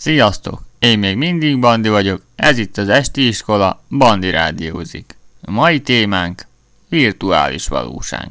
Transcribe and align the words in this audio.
Sziasztok! 0.00 0.62
Én 0.78 0.98
még 0.98 1.16
mindig 1.16 1.58
Bandi 1.58 1.88
vagyok, 1.88 2.22
ez 2.36 2.58
itt 2.58 2.76
az 2.76 2.88
Esti 2.88 3.26
Iskola, 3.26 3.82
Bandi 3.88 4.30
rádiózik. 4.30 5.16
A 5.42 5.50
mai 5.50 5.80
témánk 5.80 6.46
virtuális 6.88 7.68
valóság. 7.68 8.28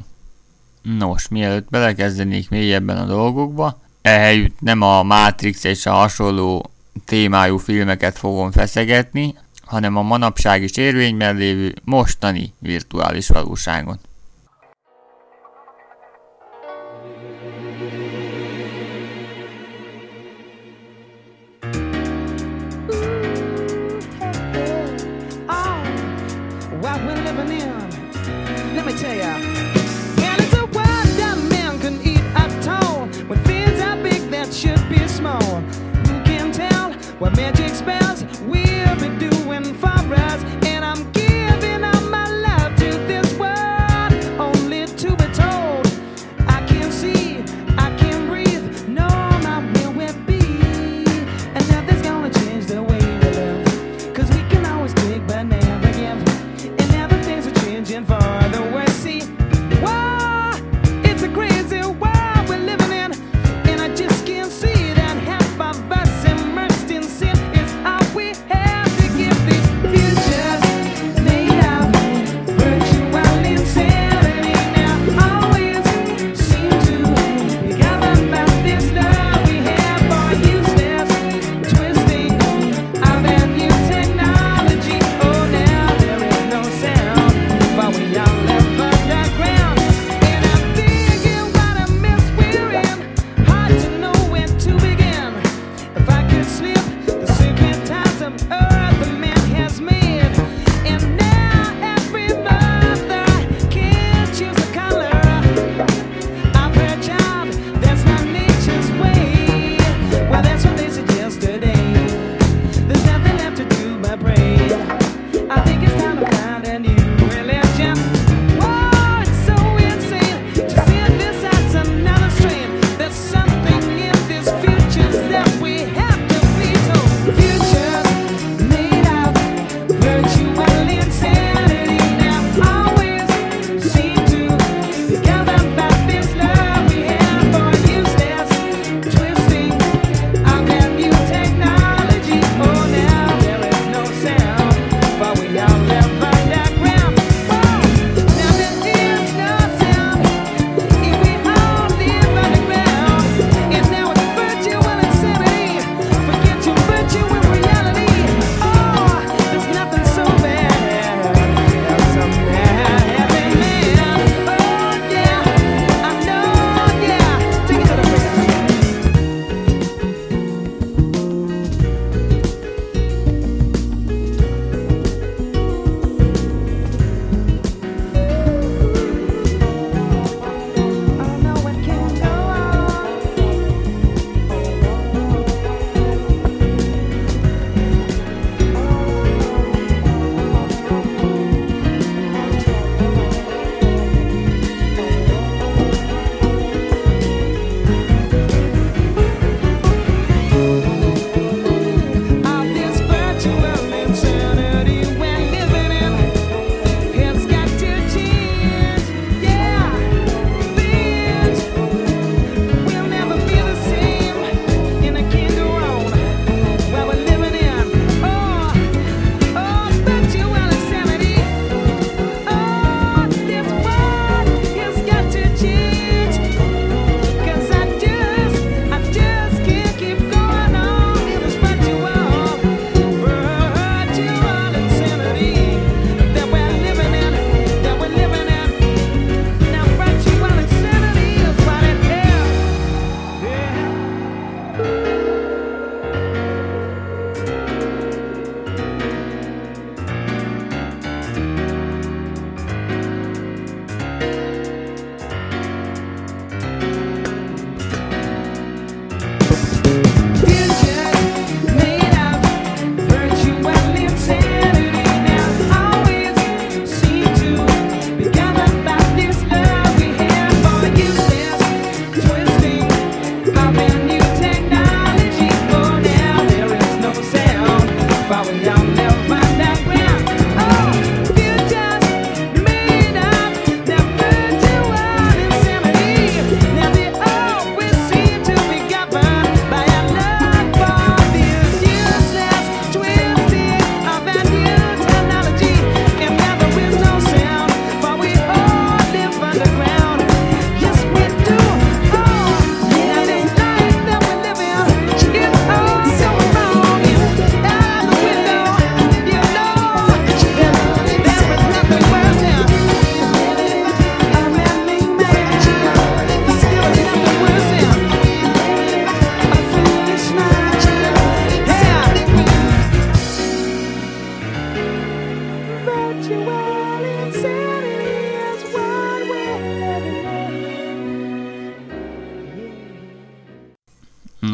Nos, 0.82 1.28
mielőtt 1.28 1.70
belekezdenék 1.70 2.48
mélyebben 2.48 2.96
a 2.96 3.04
dolgokba, 3.04 3.80
ehelyütt 4.02 4.60
nem 4.60 4.82
a 4.82 5.02
Matrix 5.02 5.64
és 5.64 5.86
a 5.86 5.92
hasonló 5.92 6.70
témájú 7.04 7.56
filmeket 7.56 8.18
fogom 8.18 8.50
feszegetni, 8.50 9.34
hanem 9.62 9.96
a 9.96 10.02
manapság 10.02 10.62
is 10.62 10.76
érvényben 10.76 11.36
lévő 11.36 11.74
mostani 11.84 12.52
virtuális 12.58 13.28
valóságot. 13.28 13.98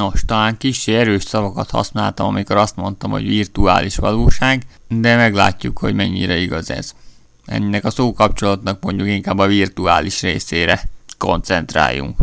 Nos, 0.07 0.25
talán 0.25 0.57
kicsi 0.57 0.95
erős 0.95 1.23
szavakat 1.23 1.71
használtam, 1.71 2.27
amikor 2.27 2.57
azt 2.57 2.77
mondtam, 2.77 3.11
hogy 3.11 3.29
virtuális 3.29 3.97
valóság, 3.97 4.63
de 4.89 5.17
meglátjuk, 5.17 5.79
hogy 5.79 5.95
mennyire 5.95 6.37
igaz 6.37 6.71
ez. 6.71 6.95
Ennek 7.45 7.85
a 7.85 7.91
szókapcsolatnak 7.91 8.83
mondjuk 8.83 9.09
inkább 9.09 9.39
a 9.39 9.47
virtuális 9.47 10.21
részére 10.23 10.83
koncentráljunk. 11.19 12.19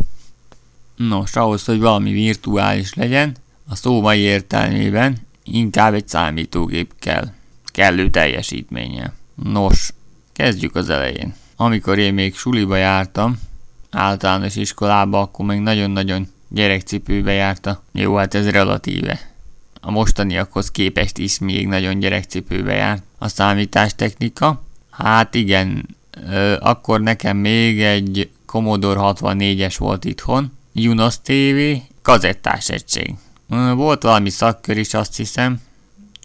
Nos, 0.96 1.36
ahhoz, 1.36 1.66
hogy 1.66 1.80
valami 1.80 2.12
virtuális 2.12 2.94
legyen, 2.94 3.36
a 3.70 3.76
szó 3.76 4.02
mai 4.02 4.20
értelmében 4.20 5.18
inkább 5.44 5.94
egy 5.94 6.08
számítógép 6.08 6.94
kell, 7.00 7.28
kellő 7.66 8.10
teljesítménye. 8.10 9.14
Nos, 9.44 9.94
kezdjük 10.34 10.76
az 10.76 10.90
elején. 10.90 11.36
Amikor 11.56 11.98
én 11.98 12.14
még 12.14 12.36
suliba 12.36 12.76
jártam, 12.76 13.40
általános 13.92 14.56
iskolába, 14.56 15.22
akkor 15.22 15.46
még 15.46 15.60
nagyon-nagyon 15.60 16.28
gyerekcipőbe 16.54 17.32
járta. 17.32 17.84
Jó, 17.92 18.16
hát 18.16 18.34
ez 18.34 18.50
relatíve. 18.50 19.20
A 19.82 19.92
mostaniakhoz 19.92 20.72
képest 20.72 21.18
is 21.18 21.40
még 21.40 21.68
nagyon 21.68 22.00
gyerekcipőbe 22.00 22.74
járt. 22.74 23.04
A 23.18 23.28
számítástechnika? 23.28 24.64
Hát 24.90 25.36
igen, 25.36 25.86
ö, 26.30 26.56
akkor 26.60 27.02
nekem 27.02 27.38
még 27.38 27.82
egy 27.82 28.30
Commodore 28.46 29.00
64-es 29.04 29.76
volt 29.78 30.06
itthon, 30.06 30.52
Junos 30.74 31.16
TV, 31.22 31.82
kazettás 32.02 32.70
egység. 32.70 33.14
Volt 33.76 34.04
valami 34.04 34.30
szakkör 34.30 34.78
is, 34.78 34.94
azt 34.94 35.16
hiszem, 35.16 35.62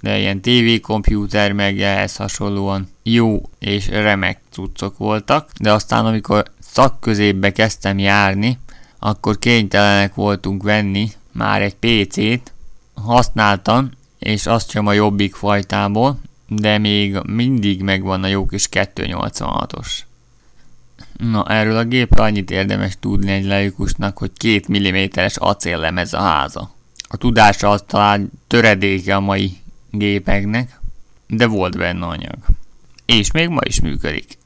de 0.03 0.19
ilyen 0.19 0.41
TV, 0.41 0.81
komputer 0.83 1.53
meg 1.53 1.81
ehhez 1.81 2.17
hasonlóan 2.17 2.89
jó 3.03 3.51
és 3.59 3.89
remek 3.89 4.41
cuccok 4.51 4.99
voltak, 4.99 5.51
de 5.61 5.73
aztán 5.73 6.07
amikor 6.07 6.45
szakközépbe 6.61 7.53
kezdtem 7.53 7.99
járni, 7.99 8.59
akkor 8.99 9.39
kénytelenek 9.39 10.15
voltunk 10.15 10.63
venni 10.63 11.11
már 11.33 11.63
egy 11.63 11.75
PC-t, 11.75 12.53
használtam, 12.95 13.91
és 14.19 14.47
azt 14.47 14.71
sem 14.71 14.87
a 14.87 14.93
jobbik 14.93 15.35
fajtából, 15.35 16.21
de 16.49 16.79
még 16.79 17.19
mindig 17.27 17.83
megvan 17.83 18.23
a 18.23 18.27
jó 18.27 18.47
kis 18.47 18.69
286-os. 18.73 19.87
Na, 21.17 21.45
erről 21.47 21.77
a 21.77 21.85
gépről 21.85 22.25
annyit 22.25 22.51
érdemes 22.51 22.97
tudni 23.01 23.31
egy 23.31 23.45
laikusnak, 23.45 24.19
hogy 24.19 24.31
két 24.37 24.69
milliméteres 24.69 25.37
acéllemez 25.37 26.13
a 26.13 26.21
háza. 26.21 26.71
A 27.09 27.17
tudása 27.17 27.71
az 27.71 27.85
talán 27.87 28.31
töredéke 28.47 29.17
a 29.17 29.21
mai 29.21 29.57
gépeknek, 29.91 30.81
de 31.27 31.47
volt 31.47 31.77
benne 31.77 32.07
anyag. 32.07 32.37
És 33.07 33.31
még 33.31 33.49
ma 33.49 33.61
is 33.65 33.81
működik. 33.81 34.38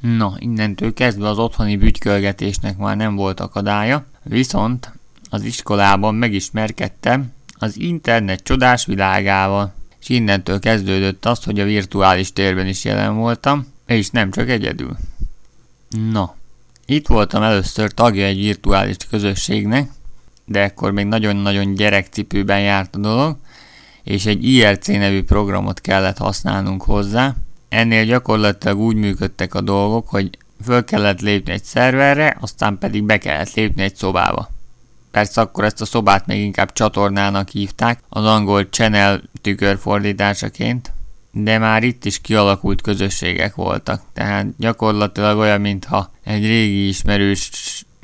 Na, 0.00 0.34
innentől 0.38 0.92
kezdve 0.92 1.28
az 1.28 1.38
otthoni 1.38 1.76
bütykölgetésnek 1.76 2.76
már 2.76 2.96
nem 2.96 3.14
volt 3.16 3.40
akadálya, 3.40 4.06
viszont 4.22 4.92
az 5.30 5.42
iskolában 5.42 6.14
megismerkedtem 6.14 7.32
az 7.58 7.78
internet 7.78 8.42
csodás 8.42 8.86
világával, 8.86 9.74
és 10.00 10.08
innentől 10.08 10.58
kezdődött 10.58 11.24
az, 11.24 11.44
hogy 11.44 11.60
a 11.60 11.64
virtuális 11.64 12.32
térben 12.32 12.66
is 12.66 12.84
jelen 12.84 13.16
voltam, 13.16 13.66
és 13.86 14.10
nem 14.10 14.30
csak 14.30 14.48
egyedül. 14.48 14.96
Na, 16.10 16.34
itt 16.86 17.06
voltam 17.06 17.42
először 17.42 17.92
tagja 17.92 18.24
egy 18.24 18.38
virtuális 18.38 18.96
közösségnek, 19.10 19.90
de 20.44 20.62
ekkor 20.62 20.90
még 20.90 21.06
nagyon-nagyon 21.06 21.74
gyerekcipőben 21.74 22.60
járt 22.60 22.94
a 22.94 22.98
dolog, 22.98 23.36
és 24.02 24.26
egy 24.26 24.44
IRC 24.44 24.86
nevű 24.86 25.22
programot 25.22 25.80
kellett 25.80 26.18
használnunk 26.18 26.82
hozzá. 26.82 27.34
Ennél 27.68 28.04
gyakorlatilag 28.04 28.78
úgy 28.78 28.96
működtek 28.96 29.54
a 29.54 29.60
dolgok, 29.60 30.08
hogy 30.08 30.38
föl 30.64 30.84
kellett 30.84 31.20
lépni 31.20 31.52
egy 31.52 31.64
szerverre, 31.64 32.36
aztán 32.40 32.78
pedig 32.78 33.02
be 33.02 33.18
kellett 33.18 33.54
lépni 33.54 33.82
egy 33.82 33.96
szobába. 33.96 34.50
Persze 35.10 35.40
akkor 35.40 35.64
ezt 35.64 35.80
a 35.80 35.84
szobát 35.84 36.26
még 36.26 36.40
inkább 36.40 36.72
csatornának 36.72 37.48
hívták, 37.48 38.00
az 38.08 38.24
angol 38.24 38.64
channel 38.64 39.22
tükörfordításaként, 39.40 40.92
de 41.30 41.58
már 41.58 41.82
itt 41.82 42.04
is 42.04 42.20
kialakult 42.20 42.80
közösségek 42.80 43.54
voltak, 43.54 44.02
tehát 44.12 44.46
gyakorlatilag 44.58 45.38
olyan, 45.38 45.60
mintha 45.60 46.10
egy 46.24 46.46
régi 46.46 46.88
ismerős 46.88 47.50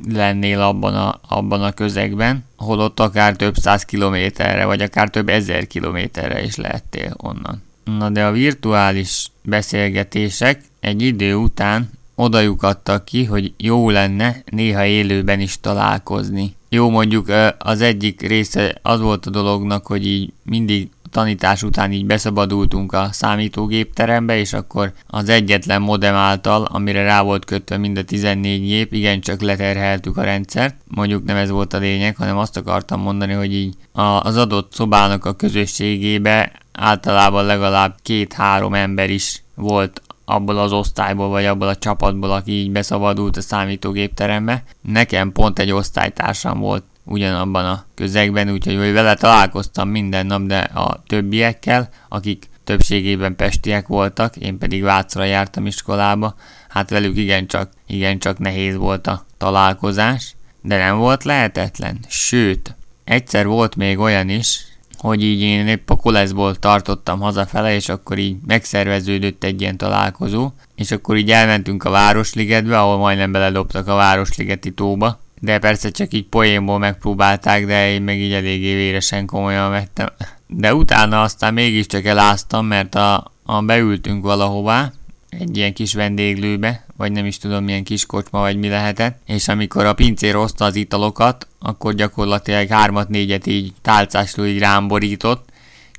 lennél 0.08 0.60
abban 0.60 0.94
a, 0.94 1.20
abban 1.28 1.62
a 1.62 1.72
közegben, 1.72 2.44
holott 2.56 3.00
akár 3.00 3.36
több 3.36 3.56
száz 3.56 3.84
kilométerre, 3.84 4.64
vagy 4.64 4.82
akár 4.82 5.10
több 5.10 5.28
ezer 5.28 5.66
kilométerre 5.66 6.42
is 6.42 6.56
lehettél 6.56 7.14
onnan. 7.16 7.62
Na 7.84 8.10
de 8.10 8.24
a 8.24 8.32
virtuális 8.32 9.26
beszélgetések 9.42 10.60
egy 10.80 11.02
idő 11.02 11.34
után 11.34 11.90
odajukadtak 12.14 13.04
ki, 13.04 13.24
hogy 13.24 13.52
jó 13.56 13.90
lenne 13.90 14.42
néha 14.50 14.84
élőben 14.84 15.40
is 15.40 15.60
találkozni. 15.60 16.54
Jó, 16.68 16.90
mondjuk 16.90 17.32
az 17.58 17.80
egyik 17.80 18.20
része 18.20 18.78
az 18.82 19.00
volt 19.00 19.26
a 19.26 19.30
dolognak, 19.30 19.86
hogy 19.86 20.06
így 20.06 20.32
mindig 20.42 20.88
tanítás 21.10 21.62
után 21.62 21.92
így 21.92 22.06
beszabadultunk 22.06 22.92
a 22.92 23.08
számítógépterembe, 23.12 24.38
és 24.38 24.52
akkor 24.52 24.92
az 25.06 25.28
egyetlen 25.28 25.82
modem 25.82 26.14
által, 26.14 26.64
amire 26.64 27.02
rá 27.02 27.22
volt 27.22 27.44
kötve 27.44 27.76
mind 27.76 27.98
a 27.98 28.04
14 28.04 28.60
gép, 28.60 28.92
igencsak 28.92 29.40
leterheltük 29.40 30.16
a 30.16 30.22
rendszert. 30.22 30.76
Mondjuk 30.86 31.24
nem 31.24 31.36
ez 31.36 31.50
volt 31.50 31.72
a 31.72 31.78
lényeg, 31.78 32.16
hanem 32.16 32.38
azt 32.38 32.56
akartam 32.56 33.00
mondani, 33.00 33.32
hogy 33.32 33.54
így 33.54 33.74
az 34.22 34.36
adott 34.36 34.72
szobának 34.72 35.24
a 35.24 35.32
közösségébe 35.32 36.52
általában 36.72 37.44
legalább 37.44 37.94
két-három 38.02 38.74
ember 38.74 39.10
is 39.10 39.42
volt 39.54 40.02
abból 40.24 40.58
az 40.58 40.72
osztályból, 40.72 41.28
vagy 41.28 41.44
abból 41.44 41.68
a 41.68 41.76
csapatból, 41.76 42.30
aki 42.30 42.52
így 42.52 42.70
beszabadult 42.70 43.36
a 43.36 43.40
számítógépterembe. 43.40 44.62
Nekem 44.80 45.32
pont 45.32 45.58
egy 45.58 45.72
osztálytársam 45.72 46.58
volt 46.58 46.84
ugyanabban 47.04 47.64
a 47.64 47.84
közegben, 47.94 48.50
úgyhogy 48.50 48.92
vele 48.92 49.14
találkoztam 49.14 49.88
minden 49.88 50.26
nap, 50.26 50.42
de 50.42 50.58
a 50.58 51.02
többiekkel, 51.06 51.88
akik 52.08 52.48
többségében 52.64 53.36
pestiek 53.36 53.86
voltak, 53.86 54.36
én 54.36 54.58
pedig 54.58 54.82
Vácra 54.82 55.24
jártam 55.24 55.66
iskolába, 55.66 56.34
hát 56.68 56.90
velük 56.90 57.16
igencsak, 57.16 57.70
igencsak 57.86 58.38
nehéz 58.38 58.76
volt 58.76 59.06
a 59.06 59.24
találkozás, 59.38 60.34
de 60.60 60.76
nem 60.76 60.96
volt 60.96 61.24
lehetetlen, 61.24 61.98
sőt, 62.08 62.74
egyszer 63.04 63.46
volt 63.46 63.76
még 63.76 63.98
olyan 63.98 64.28
is, 64.28 64.71
hogy 65.02 65.22
így 65.22 65.40
én 65.40 65.66
épp 65.66 65.90
a 65.90 65.96
koleszból 65.96 66.54
tartottam 66.54 67.20
hazafele, 67.20 67.74
és 67.74 67.88
akkor 67.88 68.18
így 68.18 68.36
megszerveződött 68.46 69.44
egy 69.44 69.60
ilyen 69.60 69.76
találkozó, 69.76 70.50
és 70.74 70.90
akkor 70.90 71.16
így 71.16 71.30
elmentünk 71.30 71.84
a 71.84 71.90
Városligetbe, 71.90 72.80
ahol 72.80 72.98
majdnem 72.98 73.32
beledobtak 73.32 73.88
a 73.88 73.94
Városligeti 73.94 74.70
tóba, 74.70 75.20
de 75.40 75.58
persze 75.58 75.90
csak 75.90 76.12
így 76.12 76.24
poénból 76.24 76.78
megpróbálták, 76.78 77.66
de 77.66 77.90
én 77.90 78.02
meg 78.02 78.18
így 78.18 78.32
eléggé 78.32 78.74
véresen 78.74 79.26
komolyan 79.26 79.70
vettem. 79.70 80.08
De 80.46 80.74
utána 80.74 81.22
aztán 81.22 81.54
mégiscsak 81.54 82.04
eláztam, 82.04 82.66
mert 82.66 82.94
a, 82.94 83.32
a 83.44 83.62
beültünk 83.62 84.24
valahová, 84.24 84.92
egy 85.38 85.56
ilyen 85.56 85.72
kis 85.72 85.94
vendéglőbe, 85.94 86.84
vagy 86.96 87.12
nem 87.12 87.26
is 87.26 87.38
tudom 87.38 87.64
milyen 87.64 87.84
kis 87.84 88.06
kocsma, 88.06 88.40
vagy 88.40 88.56
mi 88.56 88.68
lehetett, 88.68 89.20
és 89.26 89.48
amikor 89.48 89.84
a 89.84 89.94
pincér 89.94 90.34
hozta 90.34 90.64
az 90.64 90.74
italokat, 90.74 91.46
akkor 91.58 91.94
gyakorlatilag 91.94 92.68
hármat-négyet 92.68 93.46
így 93.46 93.72
tálcásról 93.82 94.46
így 94.46 94.58
rám 94.58 94.88
borított. 94.88 95.50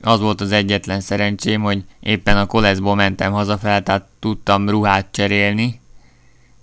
Az 0.01 0.19
volt 0.19 0.41
az 0.41 0.51
egyetlen 0.51 0.99
szerencsém, 0.99 1.61
hogy 1.61 1.83
éppen 1.99 2.37
a 2.37 2.45
koleszból 2.45 2.95
mentem 2.95 3.31
hazafel, 3.31 3.83
tehát 3.83 4.07
tudtam 4.19 4.69
ruhát 4.69 5.07
cserélni, 5.11 5.81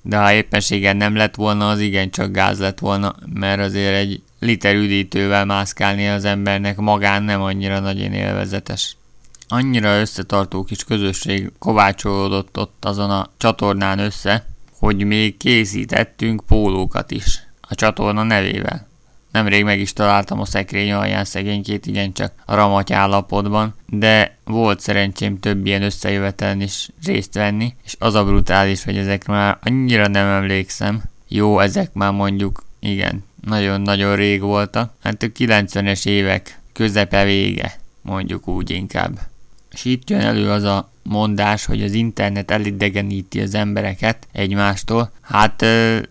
de 0.03 0.19
ha 0.19 0.33
éppenségen 0.33 0.97
nem 0.97 1.17
lett 1.17 1.35
volna, 1.35 1.69
az 1.69 1.81
igen 1.81 2.11
csak 2.11 2.33
gáz 2.33 2.59
lett 2.59 2.79
volna, 2.79 3.15
mert 3.35 3.61
azért 3.61 3.95
egy 3.95 4.23
liter 4.39 4.75
üdítővel 4.75 5.45
mászkálni 5.45 6.09
az 6.09 6.25
embernek 6.25 6.77
magán 6.77 7.23
nem 7.23 7.43
annyira 7.43 7.79
nagyon 7.79 8.12
élvezetes. 8.12 8.97
Annyira 9.52 10.00
összetartó 10.00 10.64
kis 10.64 10.85
közösség 10.85 11.52
kovácsolódott 11.59 12.59
ott 12.59 12.85
azon 12.85 13.11
a 13.11 13.30
csatornán 13.37 13.99
össze, 13.99 14.47
hogy 14.78 15.04
még 15.04 15.37
készítettünk 15.37 16.42
pólókat 16.47 17.11
is 17.11 17.42
a 17.61 17.75
csatorna 17.75 18.23
nevével. 18.23 18.88
Nemrég 19.33 19.64
meg 19.64 19.80
is 19.80 19.92
találtam 19.92 20.40
a 20.40 20.45
szekrény 20.45 20.92
alján 20.92 21.25
szegénykét, 21.25 21.87
igencsak 21.87 22.33
a 22.45 22.54
ramaty 22.54 22.92
állapotban, 22.92 23.75
de 23.87 24.37
volt 24.45 24.80
szerencsém 24.80 25.40
több 25.40 25.66
ilyen 25.66 25.83
összejövetelen 25.83 26.61
is 26.61 26.88
részt 27.04 27.35
venni, 27.35 27.75
és 27.85 27.97
az 27.99 28.14
a 28.14 28.25
brutális, 28.25 28.85
hogy 28.85 28.97
ezekre 28.97 29.33
már 29.33 29.59
annyira 29.62 30.07
nem 30.07 30.26
emlékszem. 30.26 31.02
Jó, 31.28 31.59
ezek 31.59 31.92
már 31.92 32.12
mondjuk, 32.12 32.62
igen, 32.80 33.25
nagyon-nagyon 33.47 34.16
rég 34.16 34.40
voltak. 34.40 34.92
Hát 35.02 35.23
a 35.23 35.26
90-es 35.26 36.07
évek 36.07 36.61
közepe 36.73 37.25
vége, 37.25 37.78
mondjuk 38.02 38.49
úgy 38.49 38.71
inkább. 38.71 39.30
És 39.73 39.85
itt 39.85 40.11
jön 40.11 40.21
elő 40.21 40.50
az 40.50 40.62
a 40.62 40.91
mondás, 41.03 41.65
hogy 41.65 41.83
az 41.83 41.93
internet 41.93 42.50
elidegeníti 42.50 43.41
az 43.41 43.55
embereket 43.55 44.27
egymástól. 44.33 45.12
Hát 45.21 45.65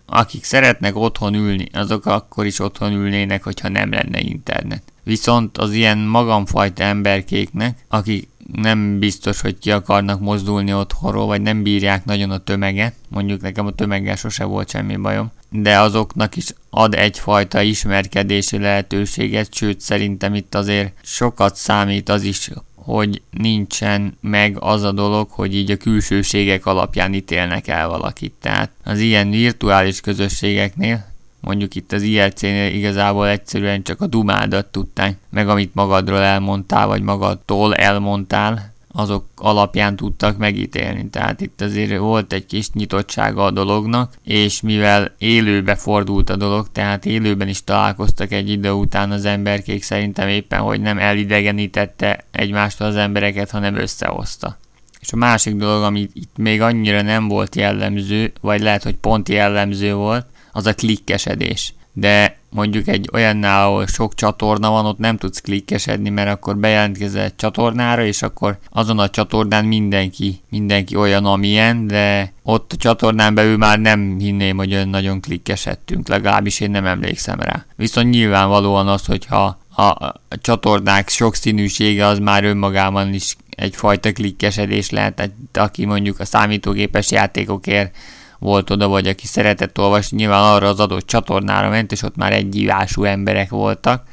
akik 0.05 0.43
szeretnek 0.43 0.95
otthon 0.95 1.33
ülni, 1.33 1.67
azok 1.73 2.05
akkor 2.05 2.45
is 2.45 2.59
otthon 2.59 2.91
ülnének, 2.91 3.43
hogyha 3.43 3.69
nem 3.69 3.91
lenne 3.91 4.19
internet. 4.19 4.83
Viszont 5.03 5.57
az 5.57 5.73
ilyen 5.73 5.97
magamfajta 5.97 6.83
emberkéknek, 6.83 7.77
akik 7.87 8.27
nem 8.53 8.99
biztos, 8.99 9.41
hogy 9.41 9.59
ki 9.59 9.71
akarnak 9.71 10.19
mozdulni 10.19 10.73
otthonról, 10.73 11.25
vagy 11.25 11.41
nem 11.41 11.63
bírják 11.63 12.05
nagyon 12.05 12.31
a 12.31 12.37
tömeget, 12.37 12.93
mondjuk 13.07 13.41
nekem 13.41 13.65
a 13.65 13.71
tömeggel 13.71 14.15
sose 14.15 14.43
volt 14.43 14.69
semmi 14.69 14.95
bajom, 14.95 15.31
de 15.49 15.79
azoknak 15.79 16.35
is 16.35 16.53
ad 16.69 16.93
egyfajta 16.93 17.61
ismerkedési 17.61 18.57
lehetőséget, 18.57 19.53
sőt 19.53 19.81
szerintem 19.81 20.35
itt 20.35 20.55
azért 20.55 20.93
sokat 21.01 21.55
számít 21.55 22.09
az 22.09 22.23
is, 22.23 22.49
hogy 22.89 23.21
nincsen 23.31 24.17
meg 24.21 24.57
az 24.59 24.83
a 24.83 24.91
dolog, 24.91 25.29
hogy 25.29 25.55
így 25.55 25.71
a 25.71 25.77
külsőségek 25.77 26.65
alapján 26.65 27.13
ítélnek 27.13 27.67
el 27.67 27.87
valakit. 27.87 28.33
Tehát 28.41 28.69
az 28.83 28.99
ilyen 28.99 29.29
virtuális 29.29 30.01
közösségeknél, 30.01 31.05
mondjuk 31.39 31.75
itt 31.75 31.91
az 31.91 32.01
IRC-nél 32.01 32.73
igazából 32.73 33.27
egyszerűen 33.27 33.83
csak 33.83 34.01
a 34.01 34.07
dumádat 34.07 34.65
tudták, 34.65 35.17
meg 35.29 35.49
amit 35.49 35.75
magadról 35.75 36.21
elmondtál, 36.21 36.87
vagy 36.87 37.01
magadtól 37.01 37.75
elmondtál, 37.75 38.73
azok 38.91 39.25
alapján 39.35 39.95
tudtak 39.95 40.37
megítélni. 40.37 41.09
Tehát 41.09 41.41
itt 41.41 41.61
azért 41.61 41.97
volt 41.97 42.33
egy 42.33 42.45
kis 42.45 42.71
nyitottsága 42.71 43.43
a 43.43 43.51
dolognak, 43.51 44.13
és 44.23 44.61
mivel 44.61 45.15
élőbe 45.17 45.75
fordult 45.75 46.29
a 46.29 46.35
dolog, 46.35 46.67
tehát 46.71 47.05
élőben 47.05 47.47
is 47.47 47.63
találkoztak 47.63 48.31
egy 48.31 48.49
idő 48.49 48.71
után 48.71 49.11
az 49.11 49.25
emberkék 49.25 49.83
szerintem 49.83 50.27
éppen, 50.27 50.59
hogy 50.59 50.81
nem 50.81 50.97
elidegenítette 50.97 52.25
egymástól 52.31 52.87
az 52.87 52.95
embereket, 52.95 53.49
hanem 53.49 53.75
összehozta. 53.75 54.57
És 54.99 55.13
a 55.13 55.17
másik 55.17 55.55
dolog, 55.55 55.83
ami 55.83 56.09
itt 56.13 56.37
még 56.37 56.61
annyira 56.61 57.01
nem 57.01 57.27
volt 57.27 57.55
jellemző, 57.55 58.33
vagy 58.41 58.61
lehet, 58.61 58.83
hogy 58.83 58.95
pont 58.95 59.29
jellemző 59.29 59.93
volt, 59.93 60.25
az 60.51 60.65
a 60.65 60.73
klikkesedés. 60.73 61.73
De 61.93 62.38
mondjuk 62.49 62.87
egy 62.87 63.09
olyannál, 63.13 63.67
ahol 63.67 63.87
sok 63.87 64.15
csatorna 64.15 64.69
van, 64.69 64.85
ott 64.85 64.97
nem 64.97 65.17
tudsz 65.17 65.41
klikkesedni, 65.41 66.09
mert 66.09 66.29
akkor 66.29 66.57
bejelentkezel 66.57 67.23
egy 67.23 67.35
csatornára, 67.35 68.05
és 68.05 68.21
akkor 68.21 68.57
azon 68.69 68.99
a 68.99 69.09
csatornán 69.09 69.65
mindenki, 69.65 70.41
mindenki 70.49 70.95
olyan, 70.95 71.25
amilyen, 71.25 71.87
de 71.87 72.33
ott 72.43 72.73
a 72.73 72.77
csatornán 72.77 73.35
belül 73.35 73.57
már 73.57 73.79
nem 73.79 74.17
hinném, 74.19 74.57
hogy 74.57 74.73
olyan 74.73 74.89
nagyon 74.89 75.21
klikkesedtünk, 75.21 76.07
legalábbis 76.07 76.59
én 76.59 76.71
nem 76.71 76.85
emlékszem 76.85 77.39
rá. 77.39 77.65
Viszont 77.75 78.09
nyilvánvalóan 78.09 78.87
az, 78.87 79.05
hogyha 79.05 79.57
a, 79.75 80.13
csatornák 80.41 81.09
sokszínűsége 81.09 82.05
az 82.05 82.19
már 82.19 82.43
önmagában 82.43 83.13
is 83.13 83.35
egyfajta 83.49 84.11
klikkesedés 84.11 84.89
lehet, 84.89 85.31
aki 85.53 85.85
mondjuk 85.85 86.19
a 86.19 86.25
számítógépes 86.25 87.11
játékokért 87.11 87.95
volt 88.39 88.69
oda, 88.69 88.87
vagy 88.87 89.07
aki 89.07 89.27
szeretett 89.27 89.79
olvasni, 89.79 90.17
nyilván 90.17 90.53
arra 90.53 90.67
az 90.67 90.79
adott 90.79 91.07
csatornára 91.07 91.69
ment, 91.69 91.91
és 91.91 92.01
ott 92.01 92.15
már 92.15 92.33
egyívású 92.33 93.03
emberek 93.03 93.49
voltak. 93.49 94.03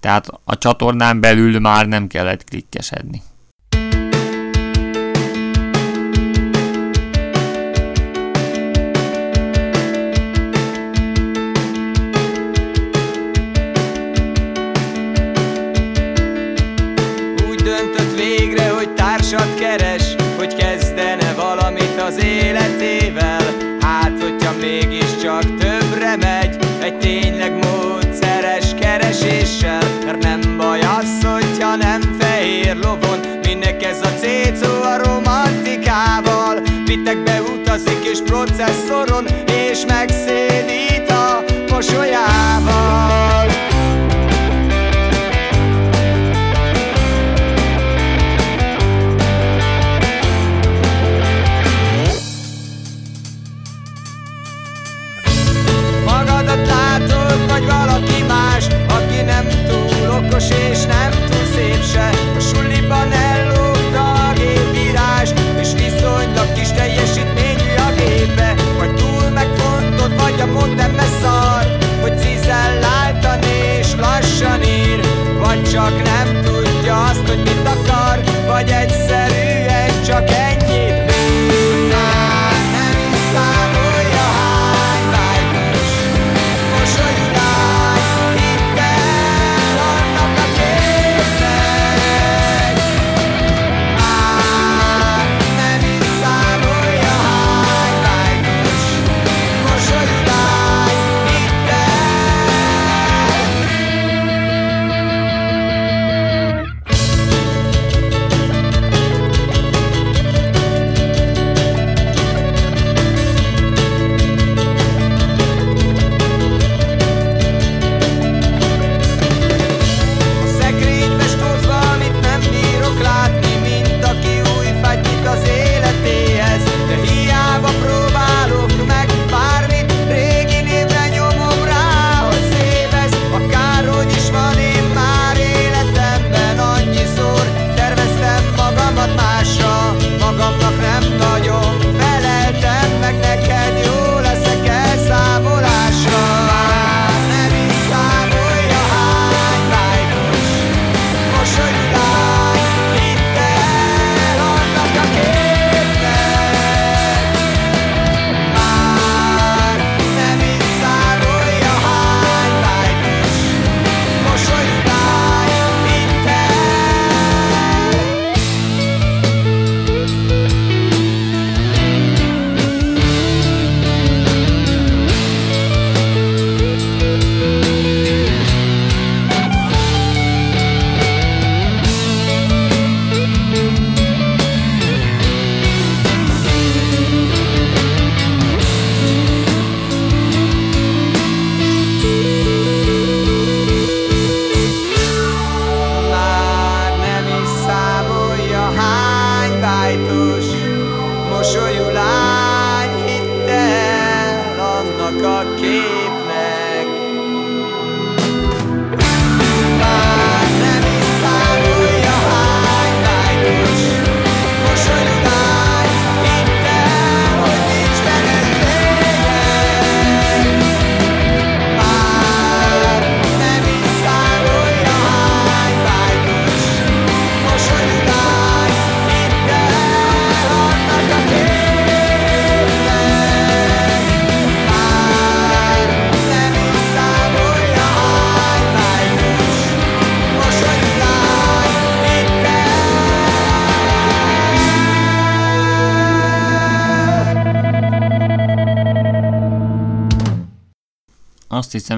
Tehát 0.00 0.28
a 0.44 0.58
csatornán 0.58 1.20
belül 1.20 1.58
már 1.58 1.86
nem 1.86 2.06
kellett 2.06 2.44
klikkesedni. 2.44 3.22
Vitek 37.02 37.22
beutazik 37.22 38.04
és 38.04 38.20
processzoron 38.24 39.26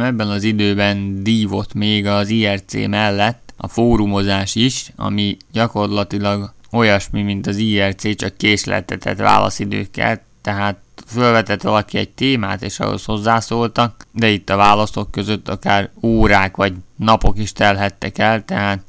ebben 0.04 0.28
az 0.28 0.42
időben 0.42 1.22
dívott 1.22 1.74
még 1.74 2.06
az 2.06 2.28
IRC 2.28 2.74
mellett 2.86 3.52
a 3.56 3.68
fórumozás 3.68 4.54
is, 4.54 4.92
ami 4.96 5.36
gyakorlatilag 5.52 6.52
olyasmi, 6.72 7.22
mint 7.22 7.46
az 7.46 7.56
IRC, 7.56 8.16
csak 8.16 8.36
késleltetett 8.36 9.18
válaszidőkkel, 9.18 10.20
tehát 10.42 10.76
felvetett 11.06 11.62
valaki 11.62 11.98
egy 11.98 12.10
témát, 12.10 12.62
és 12.62 12.80
ahhoz 12.80 13.04
hozzászóltak, 13.04 14.06
de 14.12 14.28
itt 14.28 14.50
a 14.50 14.56
válaszok 14.56 15.10
között 15.10 15.48
akár 15.48 15.90
órák 16.02 16.56
vagy 16.56 16.72
napok 16.96 17.38
is 17.38 17.52
telhettek 17.52 18.18
el, 18.18 18.44
tehát 18.44 18.84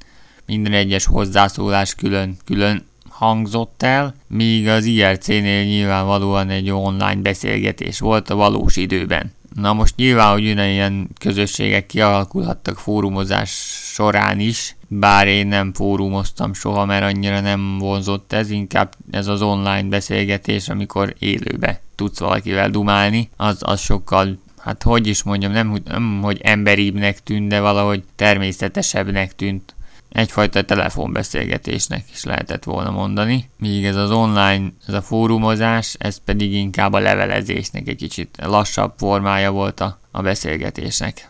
minden 0.46 0.74
egyes 0.74 1.06
hozzászólás 1.06 1.96
külön-külön 1.96 2.86
hangzott 3.10 3.84
el, 3.84 4.16
míg 4.28 4.68
az 4.68 4.86
IRC-nél 4.86 5.64
nyilvánvalóan 5.64 6.50
egy 6.50 6.70
online 6.70 7.16
beszélgetés 7.16 8.00
volt 8.00 8.30
a 8.30 8.36
valós 8.36 8.76
időben. 8.76 9.35
Na 9.56 9.74
most 9.74 9.96
nyilván, 9.96 10.32
hogy 10.32 10.44
ilyen 10.44 11.10
közösségek 11.20 11.86
kialakulhattak 11.86 12.78
fórumozás 12.78 13.50
során 13.94 14.40
is, 14.40 14.76
bár 14.88 15.28
én 15.28 15.48
nem 15.48 15.74
fórumoztam 15.74 16.54
soha, 16.54 16.86
mert 16.86 17.04
annyira 17.04 17.40
nem 17.40 17.78
vonzott 17.78 18.34
ez, 18.34 18.50
inkább 18.50 18.96
ez 19.12 19.28
az 19.28 19.42
online 19.42 19.84
beszélgetés, 19.84 20.70
amikor 20.70 21.16
élőbe 21.20 21.82
tudsz 21.96 22.20
valakivel 22.20 22.70
dumálni, 22.70 23.30
az, 23.36 23.58
az 23.60 23.80
sokkal 23.80 24.38
hát 24.58 24.84
hogy 24.84 25.08
is 25.08 25.24
mondjam, 25.24 25.52
nem, 25.52 25.78
nem 25.86 26.20
hogy 26.22 26.40
emberibbnek 26.44 27.24
tűnt, 27.24 27.48
de 27.48 27.60
valahogy 27.60 28.04
természetesebbnek 28.16 29.36
tűnt 29.36 29.76
egyfajta 30.16 30.62
telefonbeszélgetésnek 30.62 32.04
is 32.14 32.24
lehetett 32.24 32.64
volna 32.64 32.92
mondani, 32.92 33.50
míg 33.58 33.86
ez 33.86 33.96
az 33.96 34.12
online, 34.12 34.72
ez 34.88 34.94
a 34.94 35.02
fórumozás, 35.02 35.96
ez 36.00 36.18
pedig 36.26 36.54
inkább 36.54 36.94
a 36.94 37.00
levelezésnek 37.00 37.88
egy 37.88 37.96
kicsit 37.96 38.38
lassabb 38.42 38.94
formája 38.98 39.52
volt 39.52 39.80
a, 39.80 40.00
a 40.12 40.22
beszélgetésnek. 40.22 41.30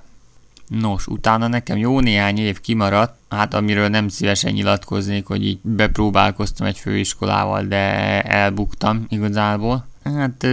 Nos, 0.68 1.08
utána 1.08 1.48
nekem 1.48 1.78
jó 1.78 2.00
néhány 2.00 2.38
év 2.38 2.62
kimaradt, 2.62 3.16
hát 3.30 3.54
amiről 3.54 3.88
nem 3.88 4.08
szívesen 4.08 4.54
nyilatkoznék, 4.54 5.26
hogy 5.26 5.46
így 5.46 5.60
bepróbálkoztam 5.62 6.68
egy 6.68 6.78
főiskolával, 6.78 7.64
de 7.64 8.22
elbuktam 8.22 9.06
igazából. 9.10 9.88
Hát 10.04 10.48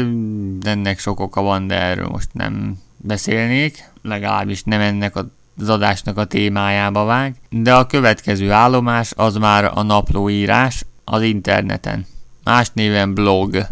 ennek 0.63 0.99
sok 0.99 1.21
oka 1.21 1.43
van, 1.43 1.67
de 1.67 1.81
erről 1.81 2.09
most 2.09 2.29
nem 2.33 2.79
beszélnék, 2.97 3.91
legalábbis 4.03 4.63
nem 4.63 4.81
ennek 4.81 5.17
a 5.17 5.31
az 5.61 5.69
adásnak 5.69 6.19
a 6.19 6.25
témájába 6.25 7.05
vág, 7.05 7.35
de 7.51 7.75
a 7.75 7.87
következő 7.87 8.51
állomás 8.51 9.13
az 9.17 9.37
már 9.37 9.71
a 9.75 9.83
naplóírás 9.83 10.85
az 11.05 11.23
interneten, 11.23 12.07
más 12.45 12.71
néven 12.73 13.15
blog 13.15 13.67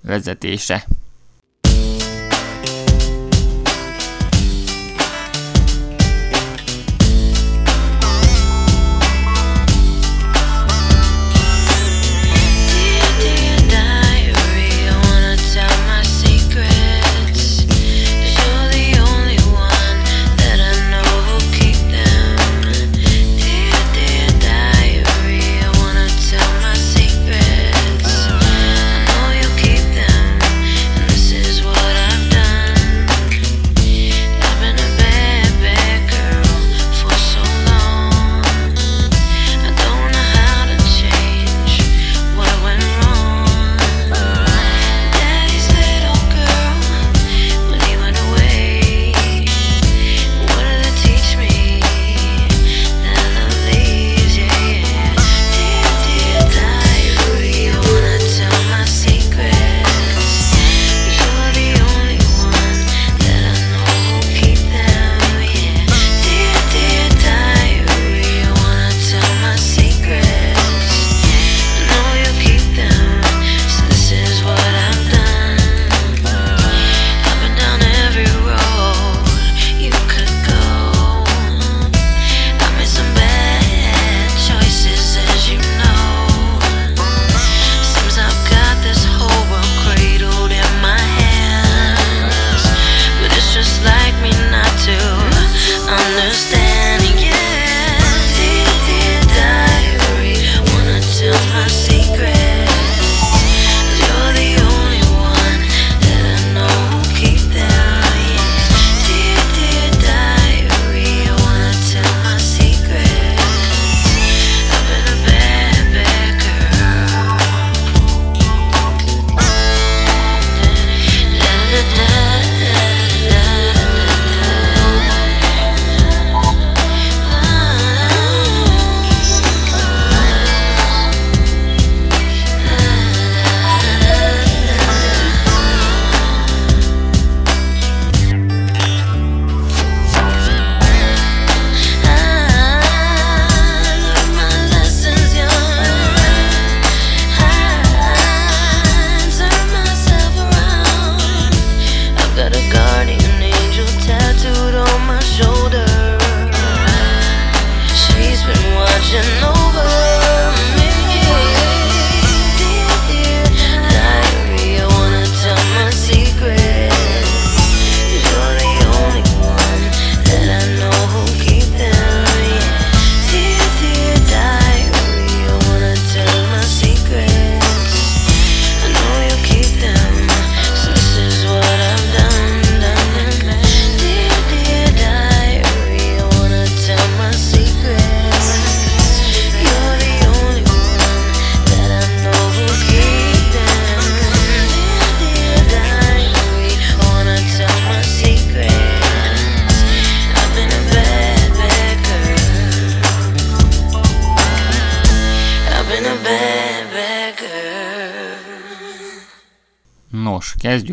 vezetése. 0.00 0.86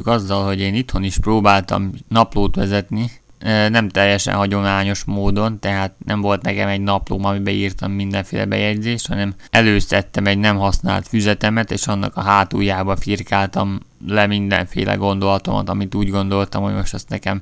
Kezdjük 0.04 0.22
azzal, 0.22 0.46
hogy 0.46 0.60
én 0.60 0.76
itthon 0.76 1.04
is 1.04 1.18
próbáltam 1.18 1.92
naplót 2.08 2.56
vezetni, 2.56 3.12
nem 3.70 3.90
teljesen 3.90 4.36
hagyományos 4.36 5.04
módon, 5.04 5.60
tehát 5.60 5.94
nem 6.06 6.22
volt 6.22 6.42
nekem 6.42 6.68
egy 6.68 6.82
naplóm, 6.82 7.26
amiben 7.26 7.54
írtam 7.54 7.92
mindenféle 7.92 8.46
bejegyzést, 8.46 9.08
hanem 9.08 9.34
előszedtem 9.50 10.26
egy 10.26 10.38
nem 10.38 10.58
használt 10.58 11.08
füzetemet, 11.08 11.72
és 11.72 11.88
annak 11.88 12.16
a 12.16 12.22
hátuljába 12.22 12.96
firkáltam 12.96 13.80
le 14.08 14.28
mindenféle 14.28 14.94
gondolatomat, 14.94 15.70
amit 15.70 15.96
úgy 15.96 16.10
gondoltam, 16.10 16.64
hogy 16.64 16.74
most 16.74 16.94
azt 16.94 17.10
nekem 17.10 17.42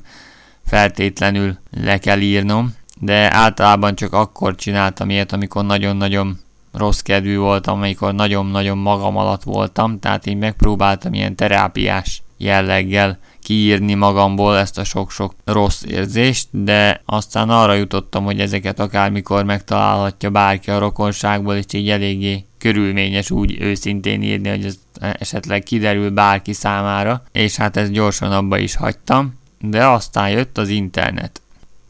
feltétlenül 0.65 1.57
le 1.81 1.97
kell 1.97 2.19
írnom, 2.19 2.73
de 2.99 3.33
általában 3.33 3.95
csak 3.95 4.13
akkor 4.13 4.55
csináltam 4.55 5.09
ilyet, 5.09 5.31
amikor 5.33 5.65
nagyon-nagyon 5.65 6.39
rossz 6.73 6.99
kedvű 6.99 7.37
voltam, 7.37 7.77
amikor 7.77 8.13
nagyon-nagyon 8.13 8.77
magam 8.77 9.17
alatt 9.17 9.43
voltam, 9.43 9.99
tehát 9.99 10.27
én 10.27 10.37
megpróbáltam 10.37 11.13
ilyen 11.13 11.35
terápiás 11.35 12.21
jelleggel 12.39 13.19
kiírni 13.43 13.93
magamból 13.93 14.57
ezt 14.57 14.77
a 14.77 14.83
sok-sok 14.83 15.33
rossz 15.45 15.83
érzést, 15.83 16.47
de 16.51 17.01
aztán 17.05 17.49
arra 17.49 17.73
jutottam, 17.73 18.23
hogy 18.23 18.39
ezeket 18.39 18.79
akármikor 18.79 19.43
megtalálhatja 19.43 20.29
bárki 20.29 20.71
a 20.71 20.79
rokonságból, 20.79 21.55
és 21.55 21.63
így 21.71 21.89
eléggé 21.89 22.45
körülményes 22.57 23.31
úgy 23.31 23.61
őszintén 23.61 24.21
írni, 24.21 24.49
hogy 24.49 24.65
ez 24.65 24.79
esetleg 24.99 25.63
kiderül 25.63 26.09
bárki 26.09 26.53
számára, 26.53 27.23
és 27.31 27.55
hát 27.55 27.77
ezt 27.77 27.91
gyorsan 27.91 28.31
abba 28.31 28.57
is 28.57 28.75
hagytam, 28.75 29.37
de 29.59 29.87
aztán 29.87 30.29
jött 30.29 30.57
az 30.57 30.69
internet. 30.69 31.41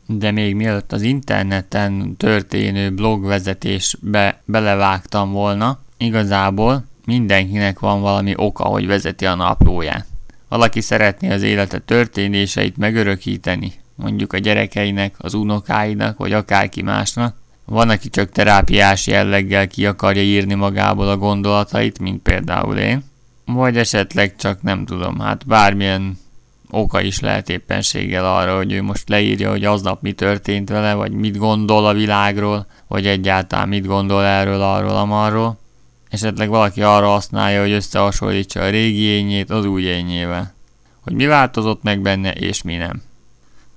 De 0.06 0.32
még 0.32 0.56
mielőtt 0.56 0.92
az 0.92 1.02
interneten 1.02 2.16
történő 2.18 2.92
blogvezetésbe 2.92 4.42
belevágtam 4.46 5.32
volna, 5.32 5.80
igazából 5.98 6.86
mindenkinek 7.06 7.80
van 7.80 8.02
valami 8.02 8.34
oka, 8.36 8.64
hogy 8.64 8.88
vezeti 8.88 9.26
a 9.26 9.36
naplóját. 9.36 10.09
Valaki 10.50 10.82
szeretné 10.82 11.32
az 11.32 11.42
élete 11.42 11.80
történéseit 11.80 12.78
megörökíteni, 12.78 13.74
mondjuk 13.96 14.34
a 14.34 14.38
gyerekeinek, 14.38 15.16
az 15.18 15.34
unokáinak, 15.34 16.18
vagy 16.18 16.34
akárki 16.34 16.82
másnak. 16.82 17.36
Van, 17.66 17.90
aki 17.90 18.10
csak 18.10 18.32
terápiás 18.32 19.08
jelleggel 19.08 19.68
ki 19.68 19.86
akarja 19.86 20.22
írni 20.22 20.54
magából 20.54 21.08
a 21.08 21.18
gondolatait, 21.18 22.00
mint 22.00 22.22
például 22.22 22.78
én. 22.78 23.04
Vagy 23.46 23.78
esetleg 23.78 24.36
csak 24.36 24.62
nem 24.62 24.86
tudom, 24.86 25.20
hát 25.20 25.46
bármilyen 25.46 26.18
oka 26.70 27.02
is 27.02 27.20
lehet 27.20 27.50
éppenséggel 27.50 28.36
arra, 28.36 28.56
hogy 28.56 28.72
ő 28.72 28.82
most 28.82 29.10
leírja, 29.10 29.50
hogy 29.50 29.66
aznap 29.66 30.02
mi 30.02 30.12
történt 30.12 30.70
vele, 30.70 30.94
vagy 30.94 31.12
mit 31.12 31.38
gondol 31.38 31.86
a 31.86 31.94
világról, 31.94 32.66
vagy 32.88 33.08
egyáltalán 33.08 33.68
mit 33.68 33.86
gondol 33.86 34.24
erről, 34.24 34.62
arról, 34.62 34.96
amarról. 34.96 35.59
Esetleg 36.10 36.50
valaki 36.50 36.82
arra 36.82 37.08
használja, 37.08 37.62
hogy 37.62 37.72
összehasonlítsa 37.72 38.62
a 38.62 38.70
régi 38.70 39.02
ényét 39.02 39.50
az 39.50 39.66
új 39.66 39.84
ényével. 39.84 40.54
Hogy 41.00 41.14
mi 41.14 41.26
változott 41.26 41.84
meg 41.84 42.00
benne, 42.00 42.34
és 42.34 42.62
mi 42.62 42.76
nem. 42.76 43.02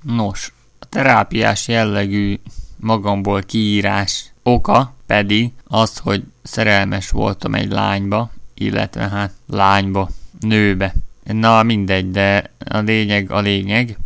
Nos, 0.02 0.52
a 0.78 0.84
terápiás 0.84 1.68
jellegű 1.68 2.40
magamból 2.76 3.42
kiírás 3.42 4.32
oka 4.42 4.94
pedig 5.06 5.50
az, 5.64 5.98
hogy 5.98 6.22
szerelmes 6.42 7.10
voltam 7.10 7.54
egy 7.54 7.70
lányba, 7.70 8.30
illetve 8.54 9.08
hát 9.08 9.32
lányba, 9.46 10.08
nőbe. 10.40 10.94
Na 11.24 11.62
mindegy, 11.62 12.10
de 12.10 12.50
a 12.68 12.78
lényeg 12.78 13.30
a 13.30 13.40
lényeg, 13.40 13.98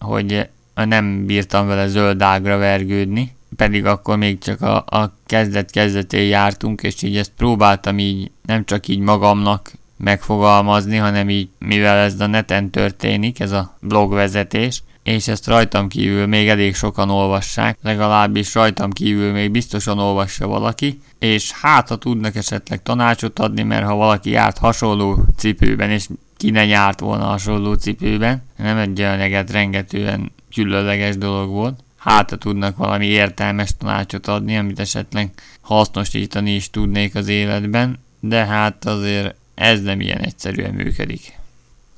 hogy 0.00 0.48
nem 0.74 1.26
bírtam 1.26 1.66
vele 1.66 1.86
zöld 1.86 2.22
ágra 2.22 2.56
vergődni, 2.56 3.34
pedig 3.56 3.86
akkor 3.86 4.16
még 4.16 4.38
csak 4.38 4.60
a, 4.60 4.76
a 4.76 5.16
kezdet-kezdetén 5.26 6.28
jártunk, 6.28 6.82
és 6.82 7.02
így 7.02 7.16
ezt 7.16 7.32
próbáltam 7.36 7.98
így 7.98 8.30
nem 8.46 8.64
csak 8.64 8.88
így 8.88 8.98
magamnak 8.98 9.72
megfogalmazni, 9.96 10.96
hanem 10.96 11.28
így, 11.28 11.48
mivel 11.58 11.96
ez 11.96 12.20
a 12.20 12.26
neten 12.26 12.70
történik, 12.70 13.40
ez 13.40 13.50
a 13.50 13.76
blogvezetés, 13.80 14.82
és 15.02 15.28
ezt 15.28 15.46
rajtam 15.46 15.88
kívül 15.88 16.26
még 16.26 16.48
elég 16.48 16.74
sokan 16.74 17.10
olvassák, 17.10 17.78
legalábbis 17.82 18.54
rajtam 18.54 18.90
kívül 18.90 19.32
még 19.32 19.50
biztosan 19.50 19.98
olvassa 19.98 20.46
valaki, 20.46 21.00
és 21.18 21.52
hát 21.52 21.88
ha 21.88 21.96
tudnak 21.96 22.36
esetleg 22.36 22.82
tanácsot 22.82 23.38
adni, 23.38 23.62
mert 23.62 23.86
ha 23.86 23.94
valaki 23.94 24.30
járt 24.30 24.58
hasonló 24.58 25.24
cipőben, 25.36 25.90
és 25.90 26.08
ki 26.36 26.50
ne 26.50 26.64
járt 26.64 27.00
volna 27.00 27.24
hasonló 27.24 27.74
cipőben, 27.74 28.42
nem 28.56 28.76
egy 28.76 29.00
olyan 29.00 29.44
rengetően 29.46 30.32
különleges 30.54 31.16
dolog 31.16 31.50
volt, 31.50 31.81
hát 32.02 32.36
tudnak 32.38 32.76
valami 32.76 33.06
értelmes 33.06 33.76
tanácsot 33.78 34.26
adni, 34.26 34.56
amit 34.56 34.80
esetleg 34.80 35.30
hasznosítani 35.60 36.54
is 36.54 36.70
tudnék 36.70 37.14
az 37.14 37.28
életben, 37.28 37.98
de 38.20 38.44
hát 38.44 38.84
azért 38.84 39.34
ez 39.54 39.82
nem 39.82 40.00
ilyen 40.00 40.18
egyszerűen 40.18 40.74
működik. 40.74 41.38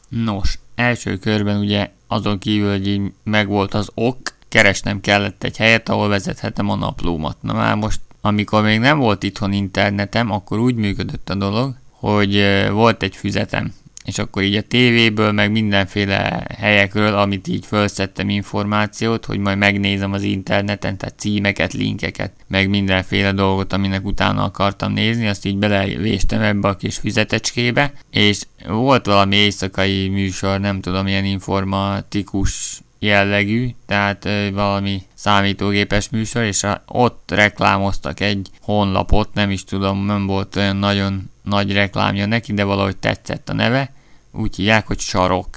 Nos, 0.09 0.59
első 0.75 1.17
körben 1.17 1.59
ugye 1.59 1.91
azon 2.07 2.39
kívül, 2.39 2.71
hogy 2.71 2.89
így 2.89 3.13
megvolt 3.23 3.75
az 3.75 3.91
ok, 3.95 4.19
keresnem 4.49 5.01
kellett 5.01 5.45
egy 5.45 5.57
helyet, 5.57 5.89
ahol 5.89 6.09
vezethetem 6.09 6.71
a 6.71 6.75
naplómat. 6.75 7.37
Na 7.41 7.53
már 7.53 7.77
most, 7.77 8.01
amikor 8.21 8.63
még 8.63 8.79
nem 8.79 8.99
volt 8.99 9.23
itthon 9.23 9.53
internetem, 9.53 10.31
akkor 10.31 10.59
úgy 10.59 10.75
működött 10.75 11.31
a 11.31 11.35
dolog, 11.35 11.75
hogy 11.91 12.45
volt 12.71 13.03
egy 13.03 13.17
füzetem 13.17 13.73
és 14.05 14.19
akkor 14.19 14.43
így 14.43 14.57
a 14.57 14.63
tévéből, 14.63 15.33
meg 15.33 15.51
mindenféle 15.51 16.47
helyekről, 16.59 17.15
amit 17.15 17.49
így 17.49 17.67
felszettem 17.67 18.29
információt, 18.29 19.25
hogy 19.25 19.39
majd 19.39 19.59
megnézem 19.59 20.13
az 20.13 20.23
interneten, 20.23 20.97
tehát 20.97 21.19
címeket, 21.19 21.73
linkeket, 21.73 22.33
meg 22.47 22.69
mindenféle 22.69 23.33
dolgot, 23.33 23.73
aminek 23.73 24.05
utána 24.05 24.45
akartam 24.45 24.93
nézni, 24.93 25.27
azt 25.27 25.45
így 25.45 25.57
belevéstem 25.57 26.41
ebbe 26.41 26.69
a 26.69 26.77
kis 26.77 26.97
füzetecskébe, 26.97 27.93
és 28.11 28.41
volt 28.67 29.07
valami 29.07 29.37
éjszakai 29.37 30.09
műsor, 30.09 30.61
nem 30.61 30.81
tudom, 30.81 31.07
ilyen 31.07 31.25
informatikus 31.25 32.83
jellegű, 32.99 33.69
tehát 33.87 34.25
ö, 34.25 34.51
valami 34.53 35.03
számítógépes 35.15 36.09
műsor, 36.09 36.43
és 36.43 36.63
a, 36.63 36.83
ott 36.87 37.31
reklámoztak 37.31 38.21
egy 38.21 38.49
honlapot, 38.61 39.35
nem 39.35 39.51
is 39.51 39.65
tudom, 39.65 40.07
nem 40.07 40.27
volt 40.27 40.57
olyan 40.57 40.77
nagyon 40.77 41.31
nagy 41.45 41.73
reklámja 41.73 42.27
neki, 42.27 42.53
de 42.53 42.65
valahogy 42.65 42.97
tetszett 42.97 43.49
a 43.49 43.55
neve. 43.55 43.93
Úgy 44.33 44.57
hívják, 44.57 44.87
hogy 44.87 44.99
sarok. 44.99 45.49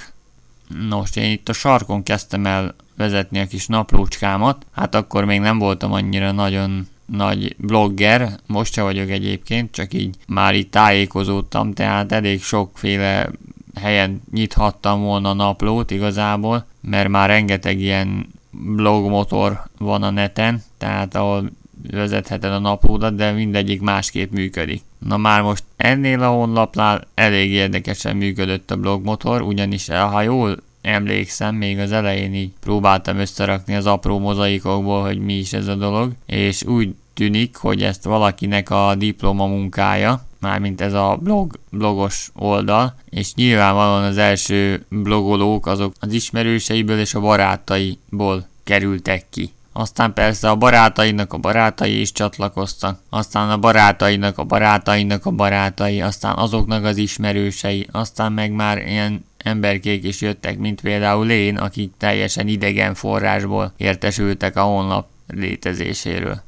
Nos, 0.89 1.15
én 1.15 1.31
itt 1.31 1.49
a 1.49 1.53
sarkon 1.53 2.03
kezdtem 2.03 2.45
el 2.45 2.75
vezetni 2.95 3.39
a 3.39 3.47
kis 3.47 3.67
naplócskámat. 3.67 4.65
Hát 4.71 4.95
akkor 4.95 5.25
még 5.25 5.39
nem 5.39 5.57
voltam 5.57 5.93
annyira 5.93 6.31
nagyon 6.31 6.87
nagy 7.05 7.55
blogger, 7.57 8.39
most 8.45 8.73
se 8.73 8.81
vagyok 8.81 9.09
egyébként, 9.09 9.71
csak 9.71 9.93
így 9.93 10.15
már 10.27 10.55
itt 10.55 10.71
tájékozódtam, 10.71 11.73
tehát 11.73 12.11
elég 12.11 12.41
sokféle 12.41 13.29
helyen 13.75 14.21
nyithattam 14.31 15.01
volna 15.01 15.33
naplót 15.33 15.91
igazából, 15.91 16.65
mert 16.81 17.09
már 17.09 17.29
rengeteg 17.29 17.79
ilyen 17.79 18.27
blogmotor 18.51 19.63
van 19.77 20.03
a 20.03 20.09
neten, 20.09 20.63
tehát 20.77 21.15
ahol 21.15 21.49
vezetheted 21.91 22.51
a 22.51 22.59
naplódat, 22.59 23.15
de 23.15 23.31
mindegyik 23.31 23.81
másképp 23.81 24.31
működik. 24.31 24.81
Na 24.97 25.17
már 25.17 25.41
most 25.41 25.63
ennél 25.77 26.23
a 26.23 26.29
honlapnál 26.29 27.07
elég 27.13 27.51
érdekesen 27.51 28.15
működött 28.15 28.71
a 28.71 28.77
blogmotor, 28.77 29.41
ugyanis 29.41 29.87
ha 29.89 30.21
jól 30.21 30.57
emlékszem, 30.81 31.55
még 31.55 31.79
az 31.79 31.91
elején 31.91 32.33
így 32.33 32.51
próbáltam 32.59 33.17
összerakni 33.17 33.75
az 33.75 33.85
apró 33.85 34.19
mozaikokból, 34.19 35.01
hogy 35.01 35.19
mi 35.19 35.33
is 35.33 35.53
ez 35.53 35.67
a 35.67 35.75
dolog, 35.75 36.11
és 36.25 36.63
úgy 36.63 36.95
tűnik, 37.13 37.55
hogy 37.55 37.83
ezt 37.83 38.03
valakinek 38.03 38.69
a 38.69 38.95
diploma 38.97 39.45
munkája, 39.45 40.25
mármint 40.39 40.81
ez 40.81 40.93
a 40.93 41.17
blog, 41.21 41.59
blogos 41.69 42.31
oldal, 42.35 42.95
és 43.09 43.33
nyilvánvalóan 43.33 44.03
az 44.03 44.17
első 44.17 44.85
blogolók 44.89 45.65
azok 45.65 45.93
az 45.99 46.13
ismerőseiből 46.13 46.99
és 46.99 47.13
a 47.13 47.19
barátaiból 47.19 48.47
kerültek 48.63 49.25
ki. 49.29 49.51
Aztán 49.79 50.13
persze 50.13 50.49
a 50.49 50.55
barátainak 50.55 51.33
a 51.33 51.37
barátai 51.37 51.99
is 51.99 52.11
csatlakoztak, 52.11 52.99
aztán 53.09 53.49
a 53.49 53.57
barátainak 53.57 54.37
a 54.37 54.43
barátainak 54.43 55.25
a 55.25 55.31
barátai, 55.31 56.01
aztán 56.01 56.35
azoknak 56.37 56.83
az 56.83 56.97
ismerősei, 56.97 57.87
aztán 57.91 58.31
meg 58.31 58.51
már 58.51 58.77
ilyen 58.77 59.25
emberkék 59.37 60.03
is 60.03 60.21
jöttek, 60.21 60.57
mint 60.57 60.81
például 60.81 61.29
én, 61.29 61.57
akik 61.57 61.91
teljesen 61.97 62.47
idegen 62.47 62.93
forrásból 62.93 63.73
értesültek 63.77 64.55
a 64.55 64.61
honlap 64.61 65.07
létezéséről. 65.27 66.41